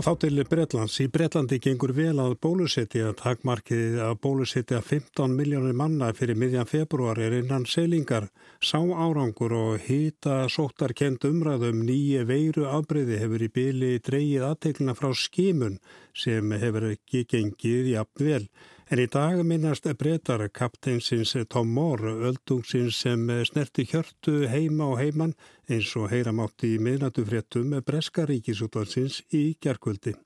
Og 0.00 0.06
þá 0.06 0.14
til 0.22 0.40
Breitlands. 0.48 0.94
Í 1.04 1.10
Breitlandi 1.12 1.58
gengur 1.60 1.90
vel 1.92 2.14
að 2.22 2.38
bólusetja 2.40 3.10
takmarkið 3.18 3.98
að 4.00 4.14
bólusetja 4.24 4.78
15 4.80 5.34
miljónir 5.36 5.76
manna 5.76 6.08
fyrir 6.16 6.38
miðjan 6.40 6.64
februar 6.70 7.20
er 7.20 7.36
innan 7.36 7.66
selingar. 7.68 8.30
Sá 8.64 8.78
árangur 8.80 9.52
og 9.58 9.84
hýta 9.84 10.46
sóttar 10.48 10.96
kent 10.96 11.28
umræðum 11.28 11.84
nýje 11.84 12.24
veiru 12.24 12.64
afbreyði 12.70 13.20
hefur 13.20 13.44
í 13.44 13.50
byli 13.52 13.92
dreyið 14.08 14.46
aðteglina 14.48 14.96
frá 14.96 15.12
skimun 15.12 15.76
sem 16.16 16.48
hefur 16.64 16.94
ekki 16.94 17.26
gengið 17.28 17.92
jafn 17.98 18.24
vel. 18.30 18.44
En 18.90 18.98
í 18.98 19.04
dag 19.06 19.38
minnast 19.46 19.84
breytar 19.94 20.42
kapteinsins 20.50 21.36
Tom 21.48 21.68
Moore, 21.70 22.10
öldungsins 22.26 22.96
sem 23.04 23.28
snerti 23.46 23.84
hjörtu 23.86 24.48
heima 24.50 24.88
og 24.90 24.96
heimann 24.98 25.36
eins 25.70 25.92
og 25.94 26.08
heyramátti 26.10 26.72
í 26.74 26.80
miðnatufréttum 26.82 27.68
með 27.70 27.84
breska 27.86 28.24
ríkisútvansins 28.26 29.20
í 29.30 29.54
gerkvöldi. 29.62 30.16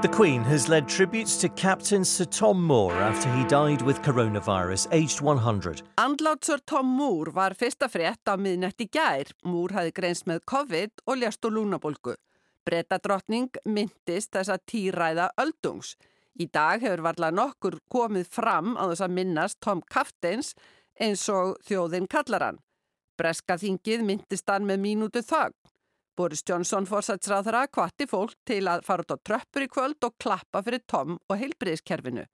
The 0.00 0.08
Queen 0.14 0.44
has 0.46 0.68
led 0.68 0.86
tributes 0.86 1.36
to 1.40 1.48
Captain 1.48 2.04
Sir 2.04 2.24
Tom 2.24 2.62
Moore 2.62 3.02
after 3.02 3.28
he 3.34 3.42
died 3.50 3.82
with 3.82 4.00
coronavirus, 4.06 4.86
aged 4.92 5.20
100. 5.20 5.82
Andlátt 5.98 6.44
Sir 6.44 6.62
Tom 6.66 6.86
Moore 6.86 7.34
var 7.34 7.58
fyrsta 7.58 7.90
frétt 7.90 8.30
á 8.30 8.38
miðnætti 8.38 8.86
gær. 8.94 9.34
Moore 9.42 9.74
hafi 9.74 9.90
greinst 9.90 10.30
með 10.30 10.46
COVID 10.46 11.02
og 11.10 11.18
ljast 11.18 11.44
og 11.50 11.58
lúnabolgu. 11.58 12.14
Brettadrottning 12.62 13.58
myndist 13.66 14.30
þess 14.38 14.54
að 14.54 14.64
týræða 14.70 15.28
öldungs. 15.34 15.96
Í 16.38 16.46
dag 16.52 16.82
hefur 16.84 17.02
varlega 17.04 17.34
nokkur 17.34 17.78
komið 17.90 18.28
fram 18.30 18.76
á 18.78 18.86
þess 18.90 19.04
að 19.06 19.16
minnast 19.16 19.58
Tom 19.64 19.82
Kafteins 19.90 20.54
eins 21.00 21.26
og 21.32 21.56
þjóðin 21.66 22.08
kallar 22.10 22.46
hann. 22.46 22.60
Breska 23.18 23.58
þingið 23.60 24.04
myndist 24.06 24.48
hann 24.48 24.68
með 24.68 24.82
mínútu 24.84 25.24
þögn. 25.24 25.56
Boris 26.16 26.42
Johnson 26.46 26.86
fórsætsráðara 26.88 27.66
kvatti 27.72 28.06
fólk 28.08 28.34
til 28.48 28.66
að 28.68 28.82
fara 28.84 29.04
út 29.04 29.14
á 29.14 29.24
tröppur 29.24 29.64
í 29.64 29.70
kvöld 29.72 30.04
og 30.04 30.16
klappa 30.20 30.62
fyrir 30.66 30.82
Tom 30.86 31.16
og 31.28 31.38
heilbriðskerfinu. 31.40 32.26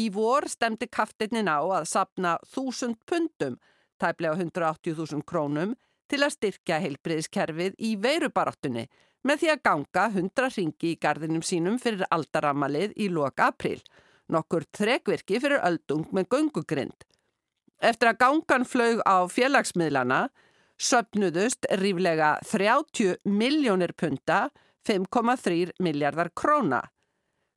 Í 0.00 0.10
vor 0.12 0.48
stemdi 0.50 0.88
Kafteinin 0.90 1.48
á 1.48 1.62
að 1.62 1.86
sapna 1.88 2.34
þúsund 2.50 2.98
pundum, 3.08 3.56
tæplega 4.02 4.34
180.000 4.36 5.22
krónum, 5.24 5.76
til 6.10 6.20
að 6.26 6.34
styrkja 6.34 6.80
heilbriðskerfið 6.82 7.78
í 7.78 7.94
veirubaráttunni 8.02 8.88
með 9.24 9.40
því 9.42 9.50
að 9.54 9.64
ganga 9.68 10.04
100 10.12 10.50
ringi 10.58 10.92
í 10.92 11.00
gardinum 11.00 11.42
sínum 11.44 11.80
fyrir 11.82 12.06
aldaramalið 12.14 12.94
í 13.00 13.08
loka 13.08 13.48
april, 13.50 13.80
nokkur 14.28 14.66
þrekvirki 14.76 15.40
fyrir 15.40 15.64
öldung 15.64 16.06
með 16.12 16.28
göngugrind. 16.36 17.06
Eftir 17.84 18.12
að 18.12 18.20
gangan 18.22 18.64
flög 18.68 19.02
á 19.04 19.26
félagsmiðlana 19.28 20.28
söpnuðust 20.80 21.66
ríflega 21.80 22.38
30 22.44 23.18
miljónir 23.24 23.92
punta, 23.96 24.48
5,3 24.88 25.72
miljardar 25.80 26.30
króna. 26.36 26.82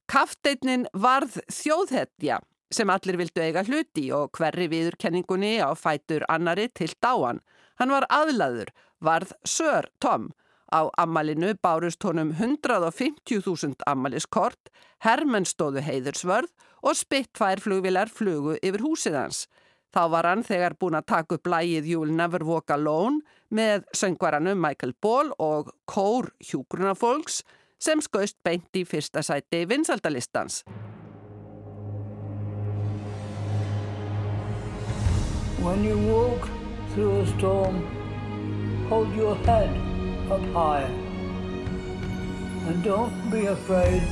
Kafteitnin 0.08 0.88
varð 0.96 1.42
þjóðhetja 1.52 2.40
sem 2.72 2.90
allir 2.92 3.18
vildu 3.20 3.44
eiga 3.44 3.64
hluti 3.68 4.08
og 4.16 4.32
hverri 4.38 4.68
viðurkenningunni 4.72 5.58
á 5.64 5.72
fætur 5.76 6.24
annari 6.32 6.68
til 6.72 6.92
dáan. 7.04 7.42
Hann 7.80 7.92
var 7.92 8.08
aðlaður, 8.12 8.72
varð 9.04 9.34
Sör 9.44 9.90
Tom. 10.00 10.32
Á 10.68 10.92
ammalinu 11.00 11.54
bárust 11.64 12.04
honum 12.04 12.34
150.000 12.36 13.86
ammaliskort, 13.88 14.70
hermenn 15.00 15.48
stóðu 15.48 15.84
heiðursvörð 15.86 16.52
og 16.84 16.98
spittfær 17.00 17.62
flugvilar 17.64 18.12
flugu 18.12 18.58
yfir 18.60 18.84
húsið 18.84 19.16
hans. 19.22 19.46
Þá 19.96 20.02
var 20.12 20.28
hann 20.28 20.44
þegar 20.44 20.76
búin 20.76 20.98
að 21.00 21.08
taka 21.08 21.38
upp 21.38 21.48
lægið 21.48 21.88
You'll 21.88 22.12
Never 22.12 22.44
Walk 22.44 22.74
Alone 22.76 23.24
með 23.48 23.88
söngvaranum 23.96 24.60
Michael 24.60 24.94
Ball 25.02 25.32
og 25.40 25.72
kór 25.88 26.34
hjúgrunafólks 26.44 27.42
sem 27.80 28.04
skauðst 28.04 28.38
beint 28.44 28.76
í 28.76 28.84
fyrsta 28.84 29.24
sæti 29.24 29.64
vinsaldalistans. 29.70 30.66
When 35.64 35.84
you 35.84 35.98
walk 36.12 36.50
through 36.94 37.22
a 37.22 37.28
storm, 37.38 37.84
hold 38.90 39.16
your 39.16 39.36
head 39.48 39.87
up 40.32 40.42
high 40.54 40.88
and 42.68 42.84
don't 42.84 43.14
be 43.32 43.46
afraid 43.48 44.04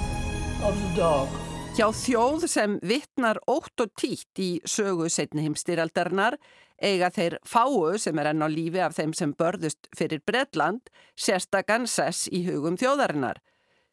of 0.63 0.75
the 0.81 0.91
dark. 0.95 1.29
Hjá 1.75 1.89
þjóð 1.91 2.45
sem 2.47 2.77
vittnar 2.87 3.41
ótt 3.51 3.81
og 3.83 3.91
títt 3.99 4.39
í 4.39 4.61
sögu 4.63 5.09
setni 5.11 5.43
heimstýraldarinnar 5.43 6.37
eiga 6.79 7.09
þeir 7.11 7.35
fáu 7.43 7.97
sem 7.99 8.15
er 8.21 8.29
enn 8.31 8.45
á 8.45 8.47
lífi 8.47 8.79
af 8.79 8.95
þeim 8.95 9.11
sem 9.17 9.33
börðust 9.35 9.89
fyrir 9.97 10.23
Bredland 10.23 10.87
sérstakann 11.19 11.87
sess 11.87 12.29
í 12.31 12.45
hugum 12.47 12.79
þjóðarinnar. 12.79 13.41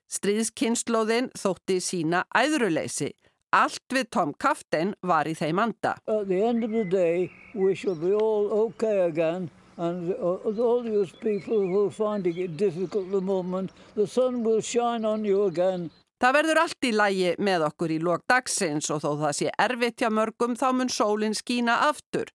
Stríðskynnslóðin 0.07 1.33
þótti 1.35 1.81
sína 1.83 2.23
æðruleysi. 2.31 3.11
Allt 3.53 3.91
við 3.91 4.07
Tom 4.15 4.31
Kaftin 4.39 4.95
var 5.03 5.27
í 5.27 5.35
þeim 5.35 5.59
anda. 5.59 5.97
At 6.07 6.29
the 6.31 6.39
end 6.39 6.63
of 6.63 6.71
the 6.71 6.85
day 6.85 7.33
we 7.55 7.75
shall 7.75 7.99
be 7.99 8.15
all 8.15 8.47
okay 8.69 9.03
again 9.09 9.51
and 9.77 10.13
all 10.13 10.83
those 10.83 11.13
people 11.13 11.59
who 11.59 11.87
are 11.87 11.91
finding 11.91 12.37
it 12.37 12.57
difficult 12.57 13.07
at 13.07 13.13
the 13.13 13.21
moment 13.21 13.71
the 13.95 14.07
sun 14.07 14.43
will 14.45 14.61
shine 14.61 15.05
on 15.05 15.25
you 15.25 15.45
again. 15.47 15.91
Það 16.23 16.37
verður 16.37 16.59
allt 16.63 16.87
í 16.87 16.93
lægi 16.95 17.31
með 17.43 17.65
okkur 17.67 17.91
í 17.91 17.99
lók 17.99 18.23
dagsins 18.31 18.91
og 18.95 19.01
þó 19.03 19.09
það 19.25 19.33
sé 19.41 19.55
erfitt 19.59 20.03
hjá 20.05 20.11
mörgum 20.15 20.55
þá 20.55 20.69
mun 20.79 20.93
sólinn 20.93 21.35
skína 21.35 21.81
aftur. 21.89 22.31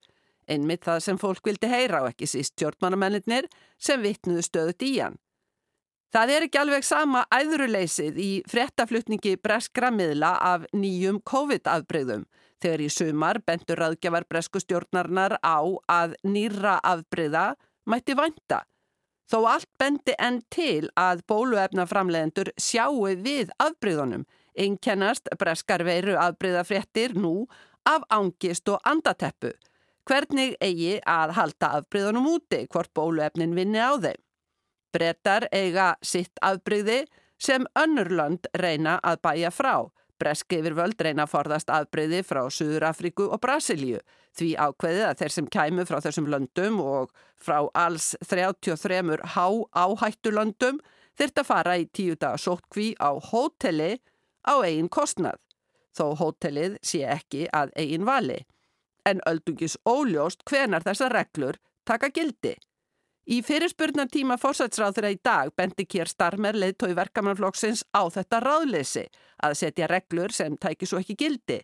Einmitt 0.47 0.83
það 0.83 0.99
sem 1.05 1.19
fólk 1.21 1.47
vildi 1.47 1.69
heyra 1.71 2.03
á 2.03 2.09
ekki 2.09 2.27
síst 2.27 2.55
tjórnmannamennir 2.59 3.47
sem 3.79 4.03
vittnuðu 4.03 4.43
stöðut 4.43 4.83
í 4.83 4.91
hann. 4.99 5.15
Það 6.15 6.31
er 6.31 6.45
ekki 6.45 6.59
alveg 6.61 6.85
sama 6.87 7.25
æðruleysið 7.35 8.19
í 8.23 8.29
fréttaflutningi 8.47 9.35
breskra 9.43 9.89
miðla 9.91 10.37
af 10.39 10.63
nýjum 10.71 11.19
COVID-afbreyðum 11.27 12.23
þegar 12.63 12.83
í 12.85 12.87
sumar 12.89 13.39
bentur 13.45 13.81
raðgjafar 13.81 14.25
bresku 14.29 14.61
stjórnarnar 14.63 15.35
á 15.43 15.59
að 15.91 16.15
nýra 16.23 16.77
afbreyða 16.79 17.51
mætti 17.91 18.15
vænta. 18.17 18.63
Þó 19.27 19.39
allt 19.51 19.69
bendi 19.79 20.15
enn 20.23 20.39
til 20.53 20.87
að 20.95 21.25
bóluefnaframlegendur 21.27 22.53
sjáu 22.55 23.03
við 23.19 23.51
afbreyðunum, 23.59 24.23
einkennast 24.55 25.27
breskar 25.37 25.83
veiru 25.83 26.15
afbreyðafréttir 26.15 27.17
nú 27.19 27.49
af 27.83 28.07
ángist 28.07 28.71
og 28.71 28.79
andateppu. 28.87 29.51
Hvernig 30.07 30.55
eigi 30.63 31.01
að 31.03 31.35
halda 31.35 31.73
afbreyðunum 31.81 32.31
úti 32.31 32.63
hvort 32.71 32.93
bóluefnin 32.95 33.57
vinni 33.59 33.83
á 33.83 33.91
þeim? 33.99 34.23
Brettar 34.93 35.47
eiga 35.51 35.95
sitt 36.01 36.39
afbreyði 36.41 37.03
sem 37.41 37.67
önnurlönd 37.77 38.49
reyna 38.57 38.97
að 39.03 39.21
bæja 39.25 39.51
frá. 39.53 39.87
Breski 40.17 40.61
yfir 40.61 40.73
völd 40.77 41.01
reyna 41.01 41.27
að 41.27 41.33
forðast 41.35 41.69
afbreyði 41.69 42.23
frá 42.25 42.47
Suður 42.49 42.87
Afríku 42.89 43.27
og 43.29 43.41
Brasilíu 43.43 43.99
því 44.37 44.53
ákveðið 44.57 45.05
að 45.07 45.17
þeir 45.21 45.33
sem 45.33 45.49
kæmu 45.53 45.85
frá 45.89 45.99
þessum 46.05 46.29
löndum 46.31 46.79
og 46.81 47.13
frá 47.41 47.59
alls 47.77 48.13
33 48.25 49.17
há 49.35 49.47
áhættu 49.77 50.33
löndum 50.33 50.79
þurft 51.17 51.41
að 51.41 51.49
fara 51.49 51.77
í 51.77 51.87
tíu 51.93 52.17
daga 52.19 52.37
sótkví 52.41 52.93
á 53.01 53.17
hóteli 53.29 53.97
á 54.45 54.53
eigin 54.65 54.89
kostnað. 54.89 55.39
Þó 55.97 56.13
hótelið 56.19 56.77
sé 56.85 57.01
ekki 57.09 57.47
að 57.53 57.73
eigin 57.77 58.05
vali. 58.05 58.43
En 59.07 59.21
öldungis 59.29 59.77
óljóst 59.87 60.43
hvenar 60.45 60.85
þessar 60.85 61.15
reglur 61.15 61.57
taka 61.87 62.11
gildi. 62.13 62.53
Í 63.27 63.41
fyrirspurnartíma 63.43 64.37
fórsætsráð 64.39 64.93
þeirra 64.95 65.09
í 65.11 65.17
dag 65.27 65.49
bendi 65.59 65.83
kér 65.83 66.07
starmer 66.07 66.55
leiðtói 66.55 66.93
verkamannflokksins 66.95 67.81
á 67.91 68.07
þetta 68.07 68.39
ráðleysi 68.39 69.01
að 69.43 69.55
setja 69.59 69.89
reglur 69.91 70.31
sem 70.31 70.53
tæki 70.55 70.87
svo 70.87 71.01
ekki 71.01 71.17
gildi. 71.19 71.57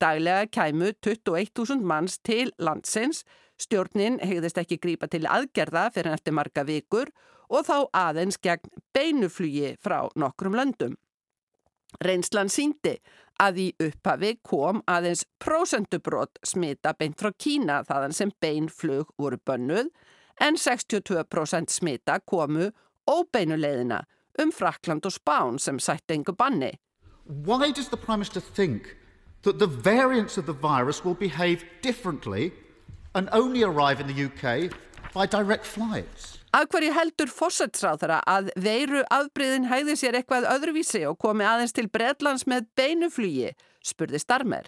Daglega 0.00 0.46
kæmu 0.48 0.94
21.000 1.04 1.84
manns 1.84 2.16
til 2.24 2.48
landsins, 2.56 3.26
stjórnin 3.60 4.16
hegðist 4.24 4.62
ekki 4.62 4.78
grípa 4.80 5.10
til 5.12 5.26
aðgerða 5.28 5.90
fyrir 5.92 6.16
eftir 6.16 6.32
marga 6.38 6.64
vikur 6.64 7.12
og 7.52 7.66
þá 7.68 7.76
aðeins 8.00 8.40
gegn 8.40 8.72
beinuflugi 8.96 9.74
frá 9.84 10.06
nokkrum 10.16 10.56
löndum. 10.56 10.94
Reynslan 12.00 12.48
síndi 12.48 12.94
að 13.36 13.60
í 13.60 13.66
upphafi 13.90 14.38
kom 14.40 14.80
aðeins 14.88 15.26
prósendubrót 15.44 16.40
smita 16.48 16.94
beint 16.96 17.20
frá 17.20 17.28
Kína 17.36 17.82
þaðan 17.84 18.16
sem 18.16 18.32
beinflug 18.40 19.12
voru 19.20 19.36
bönnuð 19.44 19.92
en 20.40 20.56
62% 20.56 21.70
smita 21.70 22.18
komu 22.26 22.70
óbeinuleiðina 23.10 24.04
um 24.42 24.52
Frakland 24.52 25.06
og 25.06 25.12
Spán 25.12 25.58
sem 25.58 25.78
sætti 25.78 26.14
engu 26.14 26.32
banni. 26.32 26.72
Why 27.26 27.70
does 27.72 27.88
the 27.88 27.96
Prime 27.96 28.18
Minister 28.18 28.40
think 28.40 28.96
that 29.42 29.58
the 29.58 29.66
variants 29.66 30.38
of 30.38 30.46
the 30.46 30.52
virus 30.52 31.04
will 31.04 31.14
behave 31.14 31.64
differently 31.82 32.52
and 33.14 33.28
only 33.32 33.62
arrive 33.62 34.00
in 34.00 34.06
the 34.06 34.24
UK 34.24 34.72
by 35.14 35.26
direct 35.26 35.66
flights? 35.66 36.38
Af 36.52 36.66
hverju 36.72 36.90
heldur 36.90 37.30
fórsætsráðara 37.30 38.22
að 38.26 38.50
veiru 38.58 39.04
afbreyðin 39.14 39.68
hæði 39.70 39.94
sér 40.00 40.18
eitthvað 40.18 40.48
öðruvísi 40.50 41.04
og 41.06 41.18
komi 41.22 41.46
aðeins 41.46 41.76
til 41.76 41.86
Bredlands 41.86 42.42
með 42.50 42.66
beinuflugi, 42.74 43.52
spurði 43.86 44.18
Starmer. 44.18 44.66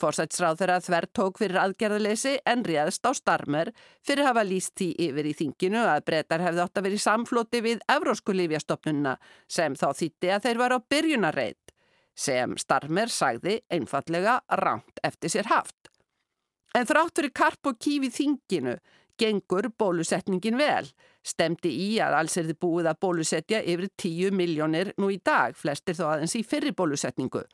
Forsætsráð 0.00 0.58
þeirra 0.58 0.80
þver 0.82 1.06
tók 1.14 1.38
fyrir 1.38 1.60
aðgerðaleysi 1.62 2.32
en 2.50 2.64
réðst 2.66 3.06
á 3.06 3.14
starmer 3.14 3.70
fyrir 4.02 4.26
hafa 4.26 4.42
líst 4.46 4.74
því 4.80 4.88
yfir 5.06 5.28
í 5.30 5.34
þinginu 5.38 5.84
að 5.86 6.02
breytar 6.08 6.42
hefði 6.42 6.64
átt 6.64 6.80
að 6.80 6.88
verið 6.88 7.04
samfloti 7.04 7.60
við 7.62 7.84
Evrósku 7.94 8.34
lífjastofnunna 8.34 9.14
sem 9.46 9.76
þá 9.78 9.86
þýtti 10.00 10.32
að 10.34 10.48
þeir 10.48 10.60
var 10.64 10.74
á 10.74 10.78
byrjunarreit 10.90 11.74
sem 12.14 12.58
starmer 12.58 13.10
sagði 13.10 13.60
einfallega 13.70 14.40
ránt 14.58 15.00
eftir 15.06 15.30
sér 15.30 15.50
haft. 15.50 15.90
En 16.74 16.86
þrátt 16.90 17.14
fyrir 17.14 17.34
karp 17.34 17.70
og 17.70 17.78
kífi 17.78 18.10
þinginu 18.10 18.74
gengur 19.18 19.70
bólusetningin 19.78 20.58
vel. 20.58 20.88
Stemdi 21.24 21.70
í 21.70 21.90
að 22.02 22.16
alls 22.18 22.34
er 22.36 22.48
þið 22.48 22.58
búið 22.60 22.88
að 22.90 23.00
bólusetja 23.06 23.60
yfir 23.62 23.92
10 24.02 24.34
miljónir 24.34 24.90
nú 24.98 25.10
í 25.14 25.20
dag, 25.22 25.54
flestir 25.56 25.94
þó 25.94 26.08
aðeins 26.10 26.34
í 26.34 26.42
fyrri 26.42 26.74
bólusetningu. 26.74 27.44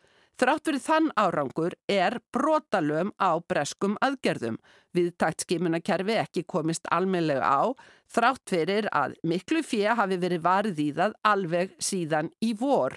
Þrátt 0.40 0.64
fyrir 0.64 0.80
þann 0.80 1.08
árangur 1.20 1.74
er 1.84 2.14
brotalöm 2.32 3.10
á 3.20 3.36
breskum 3.44 3.98
aðgerðum. 4.00 4.54
Viðtakt 4.96 5.44
skimunakerfi 5.44 6.16
ekki 6.16 6.46
komist 6.48 6.88
almeinlega 6.88 7.44
á, 7.44 7.76
þrátt 8.08 8.48
fyrir 8.48 8.88
að 8.88 9.18
miklu 9.20 9.60
fjö 9.60 9.92
hafi 9.98 10.16
verið 10.22 10.40
varið 10.46 10.80
í 10.80 10.88
það 10.96 11.18
alveg 11.28 11.74
síðan 11.76 12.30
í 12.40 12.54
vor. 12.56 12.96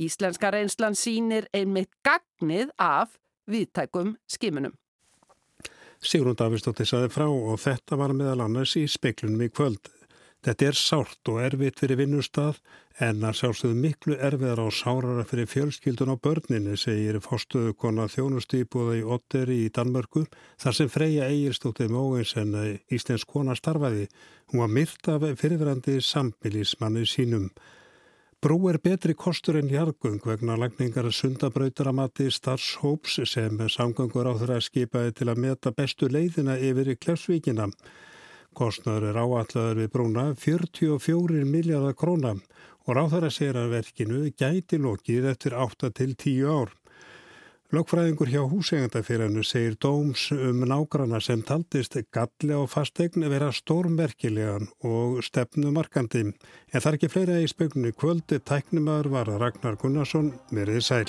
Íslenska 0.00 0.48
reynslan 0.54 0.96
sínir 0.96 1.50
einmitt 1.52 1.92
gagnið 2.08 2.72
af 2.80 3.18
viðtækum 3.44 4.16
skimunum. 4.24 4.72
Sigrun 6.00 6.40
Davistóttir 6.40 6.88
saði 6.88 7.12
frá 7.12 7.28
og 7.28 7.60
þetta 7.60 8.00
var 8.00 8.16
meðal 8.16 8.46
annars 8.46 8.78
í 8.80 8.88
speiklunum 8.88 9.44
í 9.44 9.52
kvöld. 9.52 9.92
Þetta 10.42 10.66
er 10.66 10.74
sárt 10.74 11.28
og 11.30 11.36
erfitt 11.38 11.78
fyrir 11.78 12.00
vinnustaf 12.00 12.56
en 13.06 13.20
að 13.22 13.36
sjálfsögðu 13.38 13.76
miklu 13.78 14.16
erfiðar 14.18 14.64
á 14.66 14.68
sárara 14.74 15.24
fyrir 15.26 15.46
fjölskyldun 15.46 16.10
á 16.10 16.16
börninni, 16.18 16.74
segir 16.74 17.20
fórstöðu 17.22 17.76
kona 17.78 18.08
þjónustýbúða 18.10 18.96
í 18.98 19.04
Otteri 19.06 19.60
í 19.62 19.70
Danmörku, 19.70 20.24
þar 20.58 20.78
sem 20.78 20.90
Freyja 20.90 21.30
Egilstóttir 21.30 21.94
Móins 21.94 22.34
en 22.42 22.58
Íslensk 22.90 23.30
kona 23.30 23.54
starfaði. 23.54 24.08
Hún 24.50 24.64
var 24.64 24.74
myrt 24.74 25.12
af 25.14 25.30
fyrirverandi 25.38 26.00
sambilismanni 26.02 27.06
sínum. 27.06 27.48
Brú 28.42 28.58
er 28.66 28.82
betri 28.82 29.14
kostur 29.14 29.60
en 29.60 29.70
hjargung 29.70 30.18
vegna 30.26 30.58
lagningar 30.58 31.06
sundabrauturamati 31.14 32.26
starfshóps 32.34 33.20
sem 33.30 33.62
samgangur 33.70 34.26
á 34.26 34.34
þeirra 34.34 34.58
skipaði 34.58 35.20
til 35.20 35.30
að 35.30 35.44
meta 35.44 35.70
bestu 35.70 36.10
leiðina 36.10 36.58
yfir 36.58 36.90
í 36.90 36.98
Klefsvíkina. 36.98 37.70
Kostnaður 38.56 39.08
er 39.10 39.18
áalladar 39.22 39.78
við 39.80 39.90
brúna 39.94 40.24
44 40.36 41.46
miljardar 41.48 41.96
króna 41.96 42.34
og 42.86 42.94
ráþara 42.98 43.30
segir 43.32 43.58
að 43.60 43.74
verkinu 43.78 44.22
gæti 44.36 44.80
lokið 44.82 45.28
eftir 45.32 45.56
8 45.56 45.92
til 45.96 46.14
10 46.14 46.48
ár. 46.52 46.72
Lokfræðingur 47.72 48.28
hjá 48.28 48.42
húsegandafyranu 48.44 49.40
segir 49.48 49.78
dóms 49.80 50.26
um 50.36 50.60
nágrana 50.68 51.22
sem 51.24 51.40
taldist 51.40 51.96
galli 52.12 52.52
á 52.52 52.60
fastegn 52.68 53.24
vera 53.32 53.48
stórmerkilegan 53.48 54.68
og 54.84 55.22
stefnumarkandi. 55.24 56.26
En 56.28 56.80
það 56.80 56.90
er 56.90 56.98
ekki 56.98 57.12
fleira 57.14 57.40
í 57.40 57.48
spögnu 57.48 57.94
kvöldi 57.96 58.42
tæknumöður 58.44 59.14
var 59.16 59.32
Ragnar 59.40 59.80
Gunnarsson, 59.80 60.34
verið 60.52 60.84
sæl. 60.84 61.08